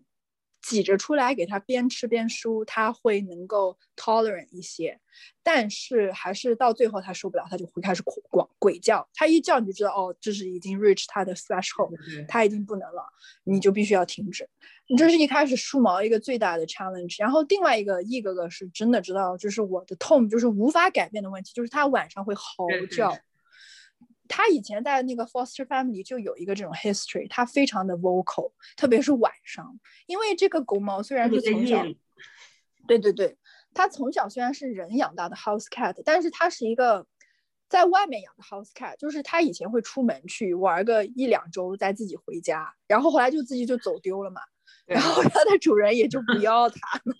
[0.62, 4.98] 挤着出来给他边吃边梳，他会能够 tolerant 一些，
[5.42, 9.07] 但是还是到最后他受不了，他就会开始狂鬼叫。
[9.12, 11.92] 他一叫你就知道，哦，这是已经 reach 他的 threshold，
[12.29, 13.05] 他已经不能了，
[13.44, 14.48] 你就必须要停止。
[14.88, 23.16] 你这是一开始梳毛一个最大的 challenge，然后另外一个一哥哥是真的知道，就是我的痛就是无法改变的问题，就是他晚上会嚎叫。
[24.35, 31.85] 他以前在那个 foster family 就有一个这种 history，他非常的 vocal，特别是晚上，因为这个狗猫虽然是从小，
[32.88, 33.37] 对对对，
[33.75, 37.07] 它从小虽然是人养大的 house cat，但是它是一个
[37.68, 44.40] 在外面养的 house cat，就是它以前会出门去玩个一两周再自己回家，然后后来就自己就走丢了嘛，
[44.87, 46.79] 然后它的主人也就不要它。
[47.05, 47.12] 比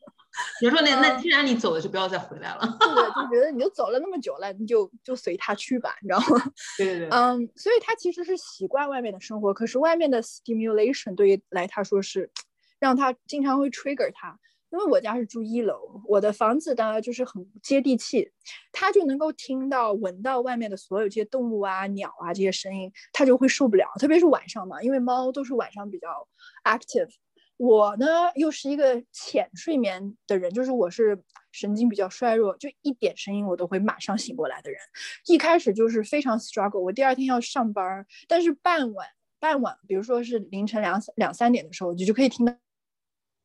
[0.61, 2.77] 如说，那那既然你走了，就不要再回来了。
[2.81, 2.89] 对，
[3.23, 6.43] 就觉得你就走了那么久了，你就就随他去吧，你知道吗？
[6.79, 7.09] 对对对。
[7.11, 12.31] 嗯，所以他其实是习惯外面的生活，可是外面的 stimulation 对于来他说是
[12.79, 14.39] 让他经常会 trigger 他。
[14.71, 18.33] 因为我家是住一楼，我的房子当然就是很接地气，
[18.73, 23.87] 他就能够听到、闻到外面的所有这些动物啊、鸟啊这些声音，他就会受不了。
[24.01, 26.27] 特别是晚上嘛，因为猫都是晚上比较
[26.65, 27.11] active。
[27.63, 31.17] 我呢，又是一个浅睡眠的人，就是我是
[31.53, 34.81] 神经比较衰弱，就一点声音我都会马上醒过来的人。
[35.29, 39.07] 一开始就是非常 struggle，我第二天要上班，但是傍晚
[39.39, 42.53] 傍晚，比如说是凌晨两两三点的时候，你就可以听到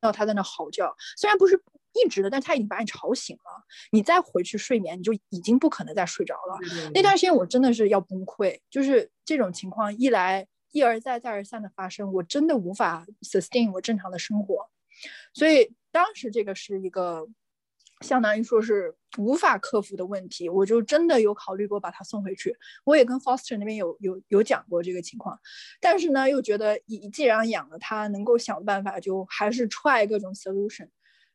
[0.01, 0.95] 到他在那嚎叫。
[1.15, 1.61] 虽然不是
[1.93, 3.63] 一直的，但他已经把你吵醒了。
[3.91, 6.57] 你再回去睡眠，你就已经不可能再睡着了。
[6.91, 10.47] 那段时间我真的是要崩溃，就是这种情况一来。
[10.71, 14.69] 一而再、再而三的发生，我真的无法 sustain 我正常的生活，
[15.33, 17.27] 所以当时这个是一个
[18.01, 22.55] 相当于说是无法克服的问题，我就真的有考虑过把它送回去。
[22.83, 25.39] 我也跟 foster 那边有有有讲过这个情况，
[25.79, 30.89] 但是呢，又觉得你既然养了它，能够想办法，就还是 try 各种 solution。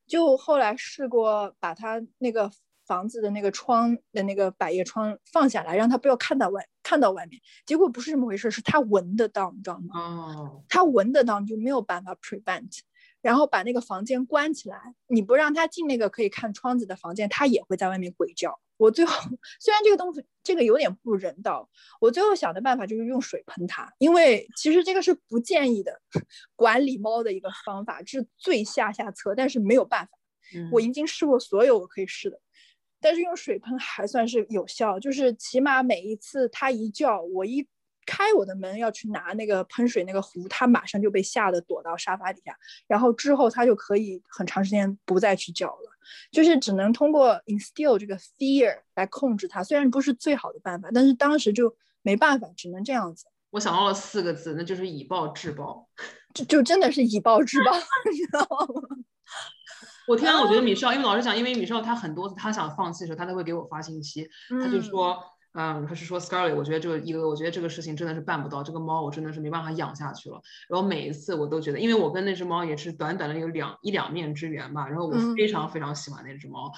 [0.07, 2.51] 就后来试过把它那个。
[2.92, 7.40] 房子的那个窗的那个百叶窗放下来，让他不要看到外看到外面。
[7.64, 9.98] 结果不是这么回事，是他闻得到，你知道吗？
[9.98, 12.81] 哦，他闻得到，你就没有办法 prevent。
[13.22, 18.61] 然后把那个房间关起来，你不让他进那个可以看窗子的房间，他也会在外面鬼叫。
[18.76, 19.14] 我最后
[19.59, 25.98] 虽然这个东西这个有点不人道，我最后想的办法就是用水喷它，因为其实这个是不建议的
[26.55, 30.11] 管理猫的一个方法，这是最下下策，但是没有办法。
[30.70, 32.38] 我已经试过所有我可以试的。
[33.03, 37.67] 但是用水喷还算是有效，就是起码每一次它一叫，我一
[38.07, 45.91] 开我的门要去拿那个喷水那个壶，它马上就被吓得躲到沙发底下，然后之后它就可以很长时间不再去叫了，
[46.31, 53.27] 就是只能通过 instill 这个 fear 来控制它，虽然不是最好的办法，但是当时就没办法，只能这样子。
[53.51, 55.88] 我想到了四个字，那就是以暴制暴，
[56.35, 57.73] 就就真的是以暴制暴，
[58.11, 58.97] 你知道吗？
[60.09, 64.29] 我听完，我觉得米少，因为老实讲，因为米少他很多次他想放弃的时候，他都会给我发信息，
[64.61, 65.16] 他就说，
[65.55, 70.40] 嗯，他是说 Scarlet，我觉得这个一个，我觉得这个事情真的是办不到，这个猫我真的是没办法养下去了。
[70.68, 76.73] 然后每一次我都觉得，因为我跟那只猫也是短短的有两一两面之缘吧，然后我非常非常喜欢那只猫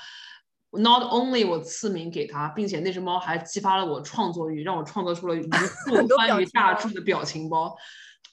[0.73, 7.75] ，Not only 我赐名给他，并且那只猫还激发了我创作欲，让我创作出了无数关于大柱的表情包。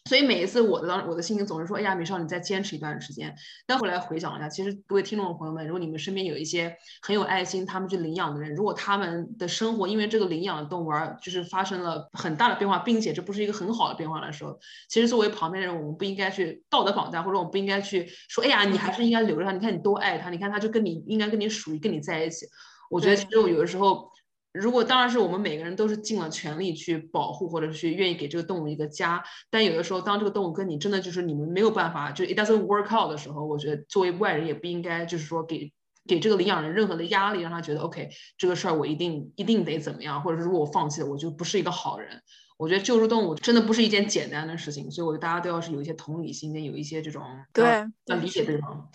[0.05, 3.33] 所以每一次我的当我的心情总是说，哎呀，美少，你再坚持一段时间。
[3.65, 14.59] 但后来回想一下，其实各位听众朋友们，如果你们身边有一些很有爱心，他们去领养的人，如果他们的生活因为这个领养的动物而就是发生了很大的变化，并且这不是一个很好的变化的时候，
[14.89, 22.47] 其实作为旁边的人，我们不应该去道德绑架，或者我们不应该去说，哎呀，你还是应该留着它，你看你多爱它，你看它就跟你应该跟你属于跟你在一起。
[22.89, 24.10] 我觉得其实我有的时候。
[24.53, 35.71] 如果当然是我们每个人都是尽了全力去保护，或者是愿意给这个动物一个家，但有的时候当这个动物跟你真的就是你们没有办法，就 it doesn't work out 的时候，我觉得作为外人也不应该就是说给
[36.05, 42.21] 给这个领养人任何的压力，让他觉得 OK 这个事儿我一定一定得怎么样，或者是如果我放弃了，我就不是一个好人。
[42.57, 47.65] 我觉得救助动物真的不是一件简单的事情，所以我觉得大家都要是有一些同理心，跟有一些这种对
[48.05, 48.87] 要理解对方。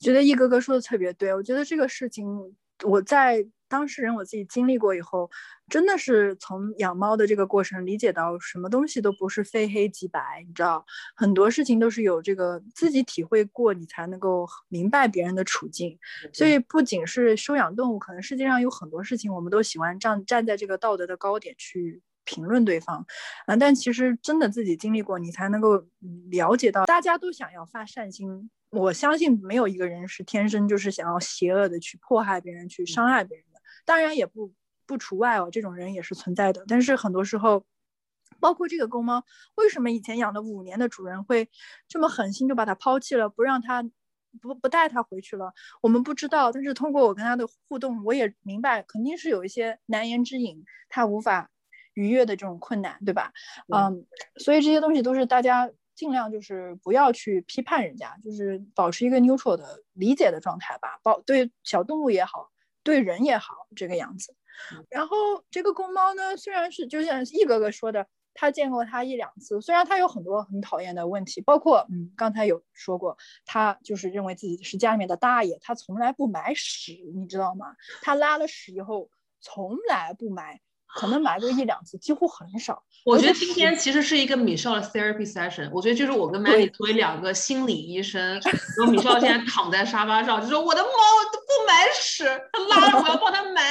[0.00, 2.26] 觉得一哥哥说的特别对，我觉得这个事情
[2.84, 3.46] 我在。
[3.70, 5.30] 当事人我自己经历过以后，
[5.68, 15.96] 真的是从养猫的这个过程理解到，什么东西都不是非黑即白，你知道，很多事情都是有这个自己体会过，你才能够明白别人的处境。
[16.32, 23.06] 所以不仅是收养动物，可能世界上有很多事情，我们都喜欢站站在这个道德的高点去评论对方，
[23.46, 25.86] 嗯，但其实真的自己经历过，你才能够
[26.32, 33.60] 了解到，大家都想要发善心，我相信没有一个人是天生就是想要邪恶的去迫害别人，去伤害别人的。
[33.84, 34.52] 当然也不
[34.86, 36.64] 不除外哦，这种人也是存在的。
[36.68, 37.64] 但是很多时候，
[38.38, 39.24] 包括这个公猫，
[39.56, 41.48] 为什么以前养了五年的主人会
[41.88, 43.82] 这么狠心就把它抛弃了，不让它
[44.40, 45.52] 不不带它回去了？
[45.82, 46.52] 我们不知道。
[46.52, 51.50] 但是通过我跟它的互动，我也明白，肯定是有一些难言之隐，他无法
[51.94, 53.32] 逾越的这种困难，对吧？
[53.74, 54.06] 嗯，
[54.36, 60.98] 所以这些东西都是大家尽量就是不要去批判人家，就是保持一个 neutral 的理解的状态吧。
[61.02, 62.50] 保对小动物也好。
[62.82, 64.34] 对人也好，这个样子。
[64.88, 65.14] 然后
[65.50, 77.76] 这个公猫呢，虽然是就像易哥哥说的，他见过他一两次，虽然他有很多很讨厌的问题，包括嗯，刚才有说过，他就是认为自己是家里面的大爷，他从来不埋屎，你知道吗？
[78.00, 79.10] 他拉了屎以后，
[79.42, 80.62] 从来不买。
[80.96, 82.82] 可能买过一两次，几乎很少。
[83.04, 85.70] 我觉得今天其实是一个米少的 therapy session。
[85.72, 90.88] 我觉得就是我跟 Maggie 作为两个心理医生，然后米少现在躺在沙发上，就说我的猫
[91.32, 93.62] 都不买屎，它拉了我要帮它埋。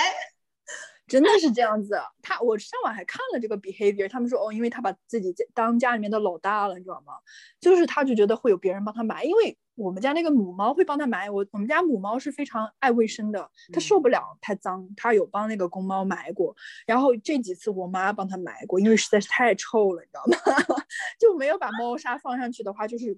[1.09, 1.99] 真的是这样子。
[2.21, 7.13] 他我上网还看了这个 behavior，他们说哦，因为他把自己当家里面的老大了，你知道吗？
[7.59, 9.57] 就是他就觉得会有别人帮他埋，因为。
[9.79, 16.53] 我们家那个母猫会帮他埋，我我们家母猫是非常爱卫生的，它受不了太脏，它有帮那个公猫埋过，
[16.85, 20.25] 然后这几次我妈帮它埋过，因为实在是太臭了，你知道
[20.67, 20.83] 吗？
[21.17, 23.17] 就没有把猫砂放上去的话，就是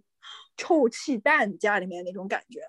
[0.57, 2.61] 臭气弹家里面那种感觉，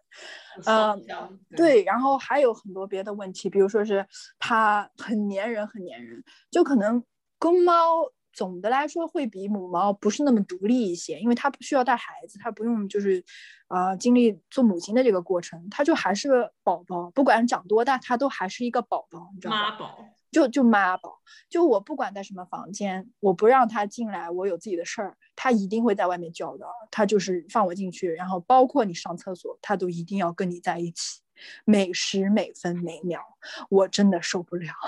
[0.66, 4.06] 嗯，对，然后还有很多别的问题，比如说是
[4.38, 7.04] 它很粘人，很粘人，就可能
[7.38, 8.12] 公猫。
[8.34, 13.22] 总的来说会比母猫不是那么独立一些，因为它不需要带孩子，它不用就是，
[13.68, 19.72] 呃，经历做母亲的这个过程，它就还是个宝宝，不管长多大，它都还是一个宝宝，你知道吗？
[19.72, 19.98] 妈宝，
[20.32, 31.20] 就就妈宝，就我不管在什么房间，我不让他进来，我有自己的事儿，他一定会在外面叫的，他就是放我进去，然后包括你上厕所，他都一定要跟你在一起，
[31.66, 33.20] 每时每分每秒，
[33.68, 34.72] 我真的受不了。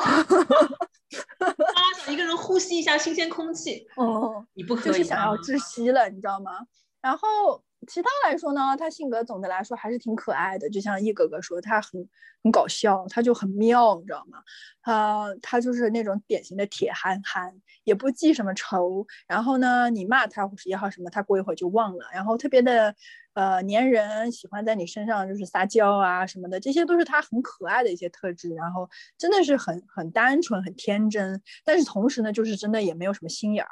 [1.38, 3.86] 啊，想一个人呼吸一下新鲜空气。
[3.96, 6.52] 哦，你不可以，就是想要窒息了，你知道吗？
[7.00, 12.08] 然后其他来说呢，他性格总的来说还是挺可爱的，就像一哥哥说，他很
[12.42, 14.38] 很搞笑，他就很妙，你知道吗？
[14.82, 19.06] 他他就是那种典型的铁憨憨，也不记什么仇。
[19.26, 22.06] 然后呢，你骂他也好什么，他过一会儿就忘了。
[22.12, 22.94] 然后特别的。
[23.34, 28.50] 呃，粘人，喜欢在你身上就是撒娇啊什么的，这些都是它很可爱的一些特质。
[28.54, 33.70] 然后真的是很很单纯、很天真，但是同时呢，就是真的也没有什么心眼儿。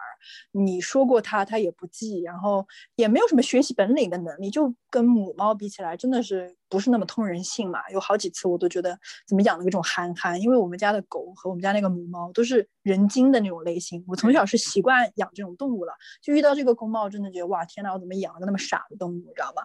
[0.53, 6.57] 你说过它，它也不记，然后也没有什么学习本领的能力，就跟母猫比起来，真的是。
[6.73, 7.79] 不是那么通人性嘛？
[7.93, 14.03] 有好几次我都觉得怎么养了个这种憨憨，因为我们家的狗和我们家那个母猫都是人精的那种类型。
[14.09, 19.63] 我从小是习惯养这种动物了，就遇到这个公猫，真的觉得哇天哪，我怎么养了个那么傻的动物，你知道吗？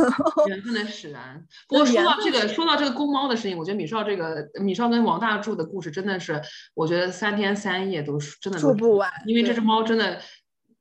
[0.48, 1.44] 缘分的使然。
[1.68, 6.40] 不过说到这个，说到这个公猫的事情，我觉得米少这个米少跟王大柱的故事真的是，
[6.74, 10.20] 我觉得三天三夜都真的说不完，因为这只猫真的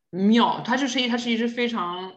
[0.09, 2.11] 妙，它就是一它是一只非常。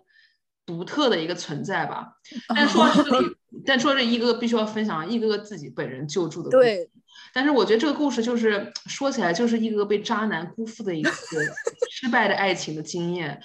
[0.65, 2.13] 独特的一个存在吧，
[2.55, 3.27] 但说到这里，
[3.65, 6.91] 但说这一个个必须要分享一个个自己本人救助的故事。
[7.35, 11.11] 但是我觉得这个故事就是说起来就是一个个被渣男辜负的一个
[11.91, 13.41] 失败的爱情的经验。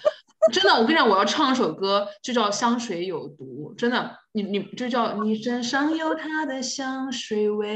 [0.51, 3.73] 真的，我跟你讲，我要唱一首歌，就叫《香水有毒》。
[3.75, 7.75] 真的，你你就叫你身上有他的香水味，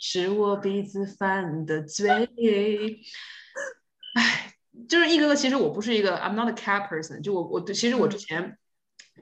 [0.00, 2.28] 是我鼻子犯的罪。
[4.14, 4.54] 哎。
[4.88, 8.56] 就是一个个，其实我不是一个 I'm not a cat person，就我我对其实我之前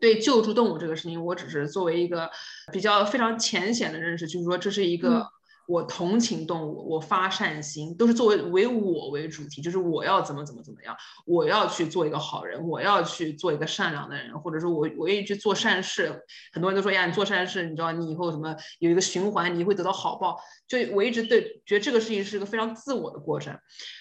[0.01, 2.31] 对救助动物这个事情，我只是作为一个
[2.73, 5.27] 比较非常浅显的认识，就是说这是一个。
[5.67, 16.23] 我同情动物，我发善心，都是作为为我为主题，就是我要怎么怎么怎么样，我要去做一个好人，我要去做一个善良的人，或者说我我愿意去做善事。
[16.53, 20.39] 很多人都说呀，你做善事，你知道你以后什么有一个循环，你会得到好报。
[20.69, 23.53] 就我一直对觉得这个事情是一个非常自我的过程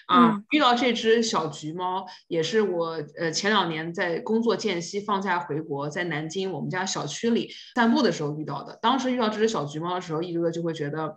[0.06, 0.40] 啊。
[0.50, 8.78] 遇到这只小橘猫，也是我呃前两年在工作间隙放假回国，在南京我们家小区里散步的时候遇到的。
[8.80, 11.14] 当时遇到这只小橘猫的时候，一个个就会觉得。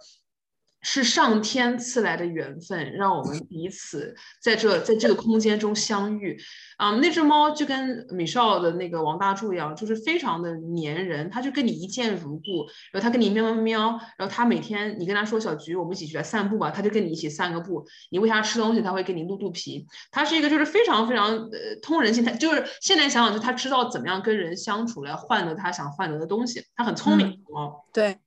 [0.82, 6.40] 是上天赐来的缘分，让我们彼此在这在这个空间中相遇。
[6.78, 12.66] 啊，那只猫就跟米少的那个王大柱一样，就是非常的粘人，它就跟你一见如故。
[12.94, 17.86] 然后它跟你喵喵喵，然后它每天你跟它说小菊，我们一起去来散步吧，它就跟你一起散个步。
[18.12, 19.86] 你喂它吃东西，它会给你撸肚皮。
[20.12, 26.64] 它是一个就是非常非常呃通人性，它就是现在想想，就它知道怎么样跟人相处来换得它想换得的东西。
[26.76, 27.86] 它很聪明，猫。
[27.92, 28.18] 对。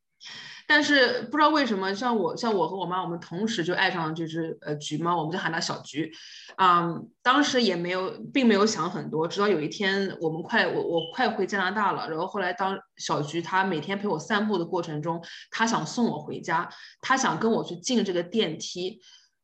[0.75, 6.11] 但是不知道为什么，像我像我和我妈，我们同时就爱上了这只呃橘猫，我们就喊它小橘。
[6.57, 16.67] 嗯，当时也没有，并没有想很多，直到有一天我们快我我快回加拿大了，然后后来当小橘它每天陪我散步的过程中，它想送我回家，
[17.03, 18.99] 它想跟我去进这个电梯。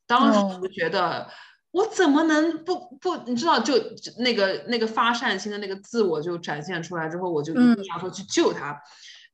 [0.07, 1.29] 当时我就觉得，
[1.73, 3.19] 我怎么能不不？
[3.27, 3.75] 你知道，就
[4.21, 8.81] 那个那个发善心的那个自我就展现出来之后，我就一定要说去救它。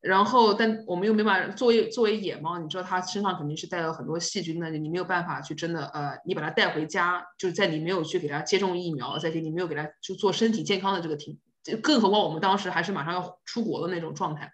[0.01, 11.39] 然后，但我们又没办法作为作为野猫，你知道它身上肯定是带有很多细菌的，你没有办法去真的呃，你把它带回家，就是在你没有去给它接种疫苗，在给你没有给它去做身体健康的这个情，
[11.81, 14.51] 更何况我们当时还是马上要出国的那种状态，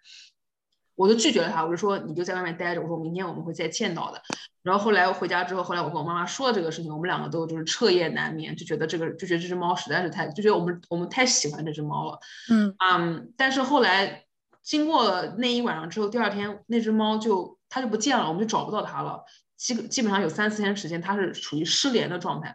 [0.96, 4.22] 我就拒绝了他，我就说你就在外面待着，我说明天我们会再见到的。
[4.64, 12.20] 然后后来回家之后，后来我跟我妈妈说了这个事情，我们两个都就是彻夜难眠，就觉得这个就觉得这只猫实在是太，就觉得我们我们太喜欢这只猫了，
[12.50, 14.24] 嗯嗯，但是后来。
[14.64, 19.24] 经过那一晚上之后，第二天那只猫就它就不见了，我们就找不到它了。
[19.58, 22.48] 基基本上有三四天时间，它是处于失联的状态。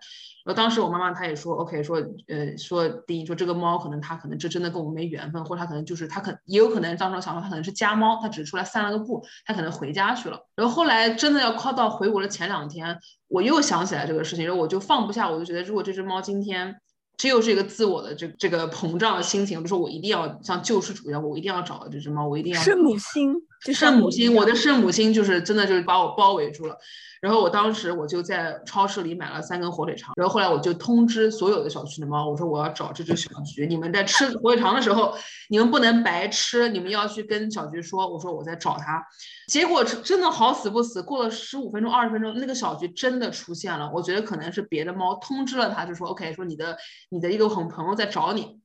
[0.44, 10.40] 然后当时我妈妈她也说，OK，说呃说第一说这个猫可能它可能这真的跟我们没缘分，或者它可能就是它可也有可能当时想说它可能是家猫，它只是出来散了个步，它可能回家去了。
[10.56, 12.98] 然后后来真的要靠到回国的前两天，
[13.28, 16.80] 我又想起来这个事情，然后我就放不下，我就觉得如果这只猫今天。
[17.16, 23.34] 这又是一个自我的这这个膨胀的心情，比如说我一定要像救世主一样，我一定要找到这只猫，我一定要圣母心，
[23.72, 26.76] 圣母心，我的圣母心就是真的就是把我包围住了。
[27.22, 35.14] 然后我当时我就在超市里买了三根火腿肠，然后后来我就通知所有的小区的猫，我说我要找这只小菊，你们在吃火腿肠的时候，
[35.48, 39.02] 你们不能白吃，你们要去跟小菊说，我说我在找它。
[39.48, 43.90] 结果真的好死不死，过了十五分钟、二十分钟，那个小菊真的出现了。
[43.92, 46.76] 我觉得可能是别的猫通知了它，就说 OK，说你的
[47.08, 48.55] 你的一个朋朋友在找你。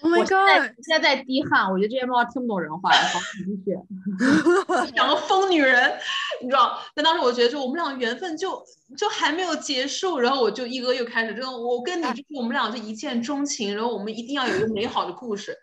[0.00, 0.70] Oh my god！
[0.82, 3.76] 现在在滴汗，我觉得这些猫听不懂人话，好理解。
[4.94, 5.98] 两个疯女人，
[6.40, 6.78] 你知道？
[6.94, 8.62] 但当时我觉得，就我们俩缘分就
[8.96, 15.56] 就还没有结束，然后我就一哥又开始，真的我跟你就是我们俩就一见钟情，然后我们一定要有一个美好的故事。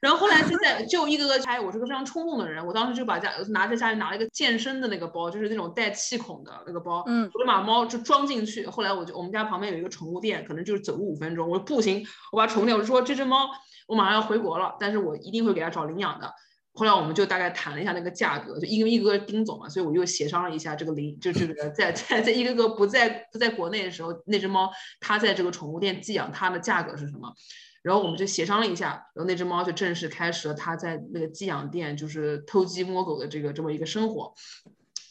[0.00, 8.66] 然后后来就在就一个个拆，我是个非常冲动的人，我当时就把家拿在家里拿了一个健身的那个包，就是那种带气孔的那个包，嗯，我就把猫就装进去。
[8.66, 13.50] 后来我就我们家旁边有一个宠物店，可能就是走路五分钟，我说不行，我把宠物店，我就说这只猫
[13.86, 16.32] 我马上要回国了，但是我一定会给它找领养的。
[16.72, 24.70] 后来我们就大概谈了一下那个价格，就因为一个个丁总嘛，所以我又协商了一下这个领，就这个在在在一个个不在不在国内的时候，那只猫
[25.00, 27.34] 它在这个宠物店寄养，它的价格是什么？
[27.82, 34.34] 然后我们就协商了一下，然后那只猫就正式开始了它在那个寄养店就是偷鸡摸狗的这个这么一个生活。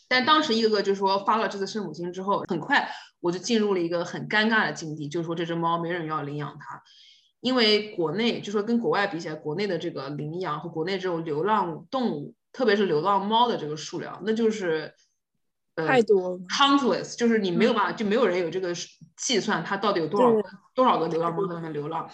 [0.07, 2.89] 但当时一个个就说发了这次圣母心之后，很快
[3.19, 6.81] 我就进入了一个很尴尬的境地，就是说这只猫没人要领养它，
[7.41, 14.93] 因为国内就说跟国外比起来，国内的这个领养和国内这种流浪动物，特别是流浪猫的这个数量，那就是
[15.75, 18.73] 太多，countless，就是你没有办法，就没有人有这个
[19.15, 20.31] 计算它到底有多少
[20.73, 22.09] 多少个流浪猫在流浪。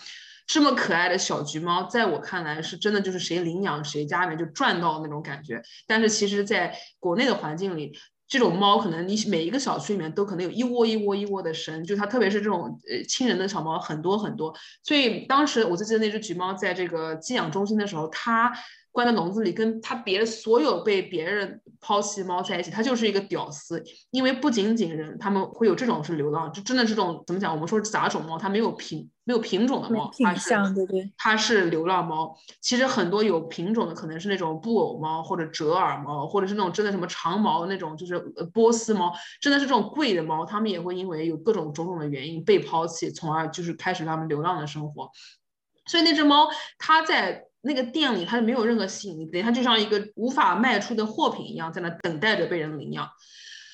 [0.47, 5.61] 这么可爱的小橘猫，在我看来是真的，就是谁领养谁家里面就赚到那种感觉。
[5.87, 7.91] 但是其实，在国内的环境里，
[8.27, 14.53] 这种猫可能你每一个小区里面都可能有一窝一窝一窝的生，就它特别是这种呃亲人的小猫很多很多。
[14.83, 18.51] 所以当时我就记得那只橘猫在这个寄养中心的时候，它
[18.95, 23.83] 关在笼子里，跟他别的所有被别人抛弃猫在一起，他就是一个屌丝。
[24.09, 27.53] 因为不仅仅人他们会有这种是流浪，就真的是这种怎么讲？
[27.53, 32.33] 我们说杂种猫，它没有品没有品种的猫，它是对对，它是流浪猫。
[32.61, 38.17] 其实很多有品种的可能是那种布偶猫或者折耳猫，或者是那种真的什么长毛那种，就是
[38.53, 45.11] 波斯猫，真的是这种贵的猫，它们也会因为有各种种种的原因被抛弃，从而就是开始它们流浪的生活。
[45.85, 47.43] 所以那只猫，它在。
[47.65, 53.09] 那个店里它是没有任何吸引力的，它就像一个无法卖出的货品一样，在那等待着被人领养。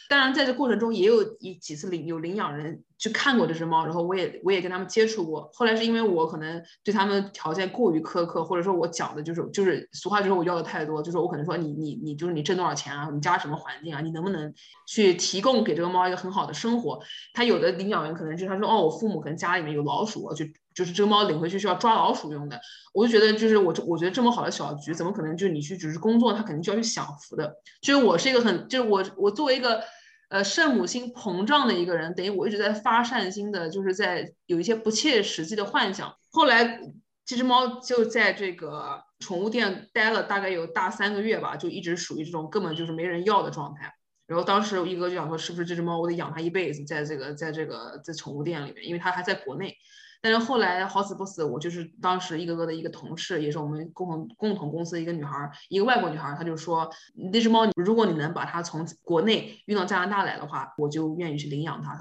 [0.10, 5.50] 当然，在这过程中也有一几次领有领养人去看过这只猫，然后我也我也跟他们接触过。
[5.54, 14.54] 后来是因为我可能对他们条件过于苛刻，或者说我讲的就是就是俗话就是我要的太多，就是我可能说你你你就是你挣多少钱啊，你家什么环境啊，你能不能
[14.86, 17.02] 去提供给这个猫一个很好的生活？
[17.34, 20.44] 他有的领养人可能就他说哦，我父母可能家里面有老鼠，我就
[20.74, 22.60] 就是这个猫领回去是要抓老鼠用的。
[22.94, 27.54] 我就觉得就是我我觉得这么好的小局，怎么可能就你去只是工作，它肯定就要去享福的。
[27.82, 29.84] 就是我是一个很就是我我作为一个。
[30.32, 36.16] 呃，圣母心膨胀的一个人，等于我一直在发善心的，就是在有一些不切实际的幻想。
[36.30, 36.80] 后来
[37.26, 43.94] 这只猫就在这个宠物店待了大概有大三个月吧，就一直属于这种根本就是没人要的状态。
[44.26, 49.76] 然后当时一哥就想说，是不是这只猫我得养它一辈子，在这个在这个在宠物店里面，因为它还在国内。
[50.22, 56.90] 但是后来好死不死，我就是当时一个个的一个同事，也是我们共同共同公司一个女孩，一个外国女孩，她就说
[57.32, 61.98] 那只猫，如果你能把它从国内运到加拿大来的话，我就愿意去领养它。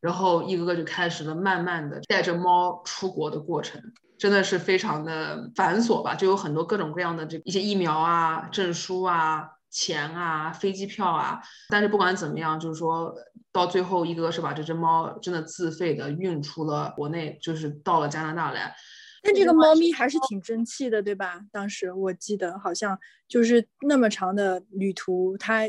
[0.00, 3.82] 然后一个个就开始了慢慢的带着猫出国的过程，
[4.18, 9.57] 真的是非常的繁琐吧，就有很多各种各样的这一些疫苗啊、证书啊。
[9.70, 13.14] 钱啊，飞机票啊，但是不管怎么样，就是说
[13.52, 18.74] 到最后，一个是把这只猫真的自费的运出了国内，就是到了加拿大来。
[19.22, 21.40] 但这个猫咪还是挺争气的，对吧？
[21.52, 25.62] 当时我记得好像就是那么长的旅途，它。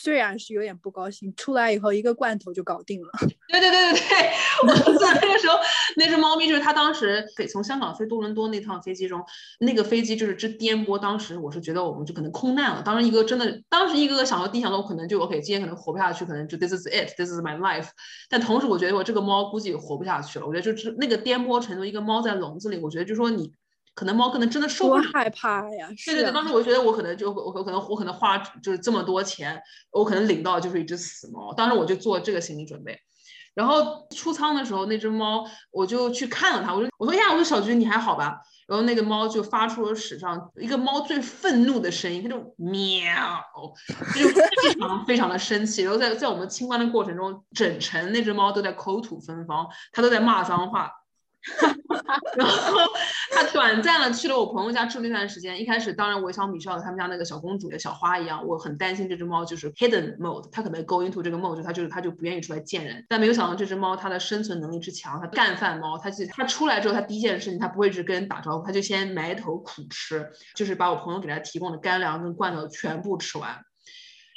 [0.00, 3.10] 虽然是有点不高兴，出来以后一个罐头就搞定了。
[3.50, 4.30] 对对对对对，
[4.66, 5.58] 我记得那个时候
[5.96, 9.20] 那只猫咪就是它当时飞从香港飞多伦多那趟飞机中，
[9.58, 12.82] 那个飞机就是之颠簸，当时我是觉得我们就可能空难了。
[12.82, 17.88] 当时一个真的，当时一个个想到地想到我可能就 OK，今天可能活不下去，可能就 This is it，This is my life。
[18.28, 20.46] 但同时我觉得我这个猫估计也活不下去了。
[20.46, 23.52] 我觉得就是那个颠簸程度，一个猫在笼子里，我觉得就说你。
[23.98, 25.88] 可能猫可能真的受不了，害怕呀！
[26.06, 31.52] 对对对，当时我觉得我可能就我我可能我可能花就是这么多钱，我可能领到就是一只死猫。
[31.52, 32.96] 当时我就做这个心理准备。
[33.54, 38.38] 然后出仓的时候，那只猫我就去看了它，我说我说呀，我说小菊你还好吧？
[38.68, 43.04] 然后那个猫就发出了史上一个猫最愤怒的声音，它就喵，
[44.14, 45.82] 就非常非常的生气。
[45.82, 50.92] 然后在在我们清关的过程中，整程那只猫都在口吐芬芳，它都在骂脏话。
[52.36, 52.82] 然后
[53.32, 55.60] 他短暂的去了我朋友家住那段时间。
[55.60, 63.04] 一开始，当然我像米少他们家那个小公主的小花一样，我很担心这只猫就是 hidden mode，它可能 go into 这个 mode，它就是它就不愿意出来见人。
[63.08, 73.64] 但没有想到这只猫它的生存能力之强，它干饭猫，它它出来之后，它第一件事情它不会是跟人打招呼，它就先埋头苦吃，就是把我朋友给它提供的干粮跟罐头全部吃完。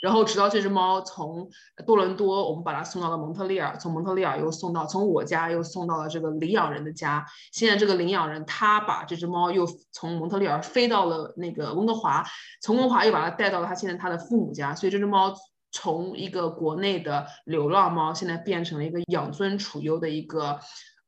[0.02, 1.48] 然后直到这只猫从
[1.86, 7.24] 多伦多，我们把它送到了蒙特利尔，从蒙特利尔又送到从我家又送到了这个领养人的家。
[7.52, 12.26] 现在这个领养人他把这只猫又从蒙特利尔飞到了那个温哥华，
[12.62, 14.74] 从温哥华又把它带到了他现在他的父母家。
[14.74, 15.36] 所以这只猫
[15.72, 20.60] 从一个国内的流浪猫，现在变成了一个养尊处优的一个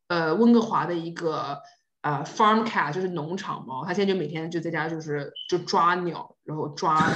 [0.08, 1.60] 呃温哥华的一个
[2.02, 3.84] 呃 farm cat，就是农场猫。
[3.84, 7.10] 它现在就每天就在家就是就抓鸟，然后抓。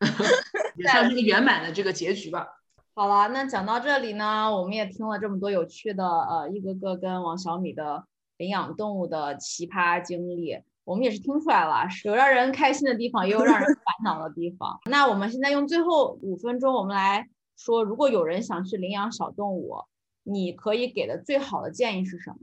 [0.78, 2.48] 也算是一个圆满的这个结局吧。
[2.94, 8.04] 好了，那讲到这里呢，我们也听了这么多有趣的，呃，一个个跟王小米的
[8.38, 14.80] 领养动物的奇葩经历，我们也是听出来了，有让人开心的地方，也有让人烦恼的地方。
[14.90, 19.76] 那我们现在用最后五分钟，我们来说，如果有人想去领养小动物，
[20.24, 22.36] 你可以给的最好的建议是什么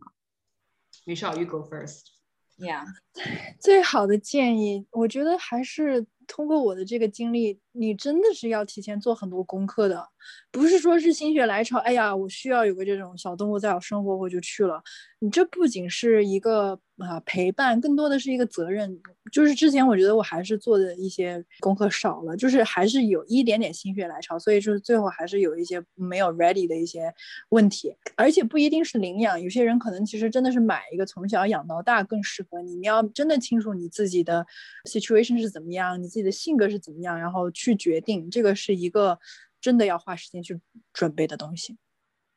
[1.06, 2.12] ？Michelle, you go first.
[2.58, 2.86] Yeah，
[3.60, 6.08] 最好的建议，我觉得还是。
[6.28, 10.08] 通过我的这个经历，你真的是要提前做很多功课的，
[10.52, 14.82] 不是说是心血来潮，哎呀，我需要有个这种小动物在我生活，我就去了。
[15.20, 19.02] 你这不仅是一个啊陪伴，更多的是一个责任。
[19.32, 27.12] 就是之前我觉得我还是做的一些功课少了，就是还是有一点点心血来潮，所以说最后还是有一些没有 ready 的一些
[27.50, 27.96] 问题。
[28.16, 32.76] 而且不一定是领养，有些人可能其实真的是买一个从小养到大更适合你。
[32.76, 34.46] 你要真的清楚你自己的
[34.88, 38.32] situation 是怎么样，你自己的性格是怎么样，然后去决定。
[38.32, 39.20] 这个是一个
[39.60, 40.62] 真的要花时间去
[40.94, 41.78] 准备的东西。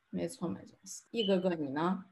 [0.09, 0.77] 没错没错，
[1.11, 2.03] 一哥哥你呢？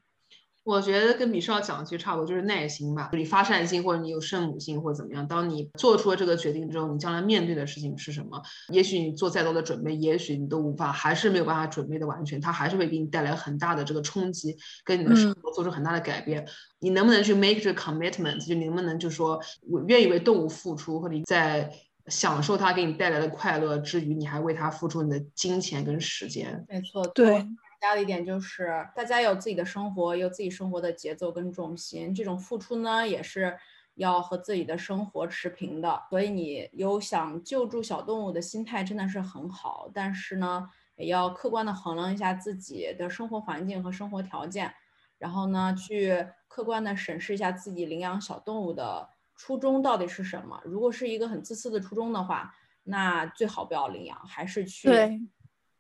[0.68, 3.10] 我觉得跟米少讲的其实差不多，就是耐心吧。
[3.14, 5.26] 你发善心，或者你有圣母心，或者怎么样。
[5.26, 8.42] 当你做出了这个决定之后，你将来面对的事情是什么？
[8.74, 12.42] 也许你做再多的准备，也许你都无法，还是没有办法准备的完全。
[12.42, 16.46] 它还是会给你带来很大的这个冲击，跟你的生活做出很大的改变。
[16.80, 18.46] 你能不能去 make 这个 commitment？
[18.46, 19.40] 就你能不能就说，
[19.72, 21.72] 我愿意为动物付出，或者在
[22.08, 26.66] 享受它给你带来的快乐之余，你还为它付出你的金钱跟时间？
[26.68, 27.48] 没错，对。
[27.80, 32.14] 加的一点就是，大家有自己的生活，有自己生活的节奏跟重心。
[32.14, 33.56] 这种付出呢，也是
[33.96, 36.02] 要和自己的生活持平的。
[36.10, 39.90] 所以你有想救助小动物的心态，真的是很好。
[39.94, 44.74] 但是呢，也要客观的衡量一下自己的生活环境和生活条件，
[45.18, 50.60] 然后呢，去客观的审视一下自己领养小动物的初衷到底是什么。
[50.66, 54.90] 如果是一个很自私的初衷的话，那最好不要领养，还是去。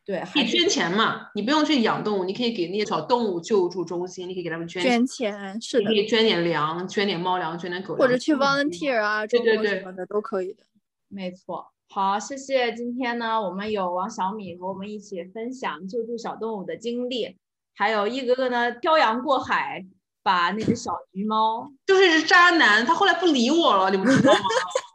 [0.07, 1.27] 对，可以捐钱嘛？
[1.35, 10.63] 你不用去养动物，你可以给那些小动物救助中心，你可以给他们捐捐钱，是的，可以捐点粮，捐点猫粮，捐点狗粮，或者去 volunteer 啊，对对对，什么的都可以的。
[11.09, 12.71] 没错，好，谢谢。
[12.71, 17.35] 今天呢，我们有王小米和我们一起分享救助小动物的经历，
[17.75, 19.85] 还有一哥哥呢漂洋过海
[20.23, 24.39] 把那只小 橘猫，就是一只渣男，他后来不理我了，你们知道吗？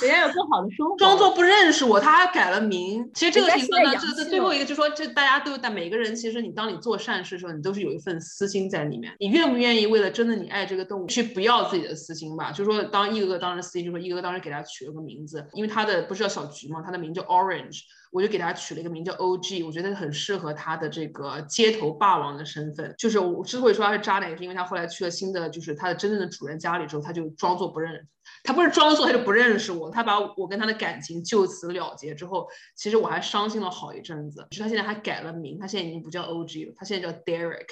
[0.00, 3.08] 人家有更好的生活，装作不认识我，他还改了名。
[3.14, 9.12] 其实这个情况呢，这这最后一个就说，这大家都但每个人，其实你当你做善事的时候，你都是有一份私心在里面。
[9.20, 12.50] 你愿不愿意为了真的你爱这个动物，去不要自己的私心吧？
[12.52, 16.82] 就说当一哥哥当时私心，就说一哥哥当时给他取了个名字，因为他的不是叫小菊吗？
[16.84, 17.80] 他的名叫 Orange，
[18.14, 22.94] 我就给他取了一个名叫 OG，我觉得很适合他的这个街头霸王的身份。
[22.96, 28.06] 就是我之所以说他是渣男，也是因为他后来去了新的，就是他的真正的主人家里之后，他就装作不认。
[28.44, 32.46] 他不是装作他就不认识我，他把我跟他的感情就此了结之后，
[32.76, 34.46] 其实我还伤心了好一阵子。
[34.50, 37.66] 其实他现在还改了名，他现在已经不叫 OG 了，他现在叫 Derek，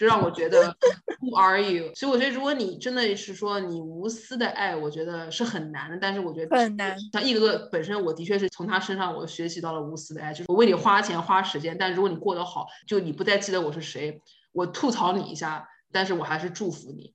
[0.00, 0.74] 这让我觉得
[1.20, 1.92] Who are you？
[1.94, 5.98] 所以我觉得如果你真的是说你无私的爱，我觉得是很难的。
[6.00, 6.96] 但是我觉得很难。
[7.12, 14.22] 像一哥哥本身，我的确是从他身上我学习到了无私的爱，就是我为你花钱花时间，但如果你过得好，就你不再记得我是谁，
[14.52, 17.12] 我吐槽你一下，但是我还是祝福你。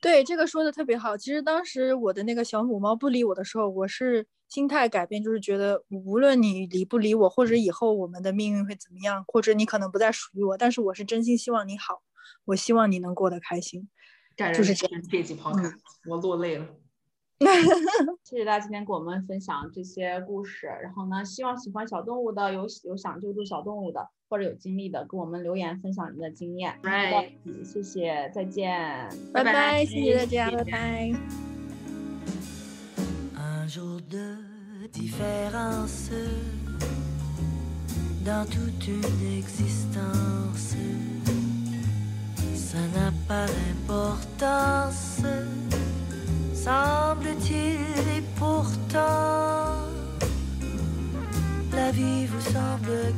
[0.00, 1.16] 对这个说的特别好。
[1.16, 12.02] 其实当时我的那个小母猫不理我的时候，我是心态改变，就是觉得无论你理不理我，或者以后我们的命运会怎么样，或者你可能不再属于我，但是我是真心希望你好，
[12.44, 13.88] 我希望你能过得开心。
[14.52, 15.72] 就是这样，别急抛开，
[16.04, 16.66] 我落泪了。
[18.24, 20.66] 谢谢大家今天给我们分享这些故事。
[20.82, 26.78] 然后呢，希望喜欢小动物的，有有想救助小动物的，或者有经历的，给我们留言分享你的经验。
[27.64, 31.12] 谢谢，再见，拜拜，谢谢大家，拜拜。
[46.66, 49.86] Semble-t-il, et pourtant,
[51.72, 53.14] la vie vous semble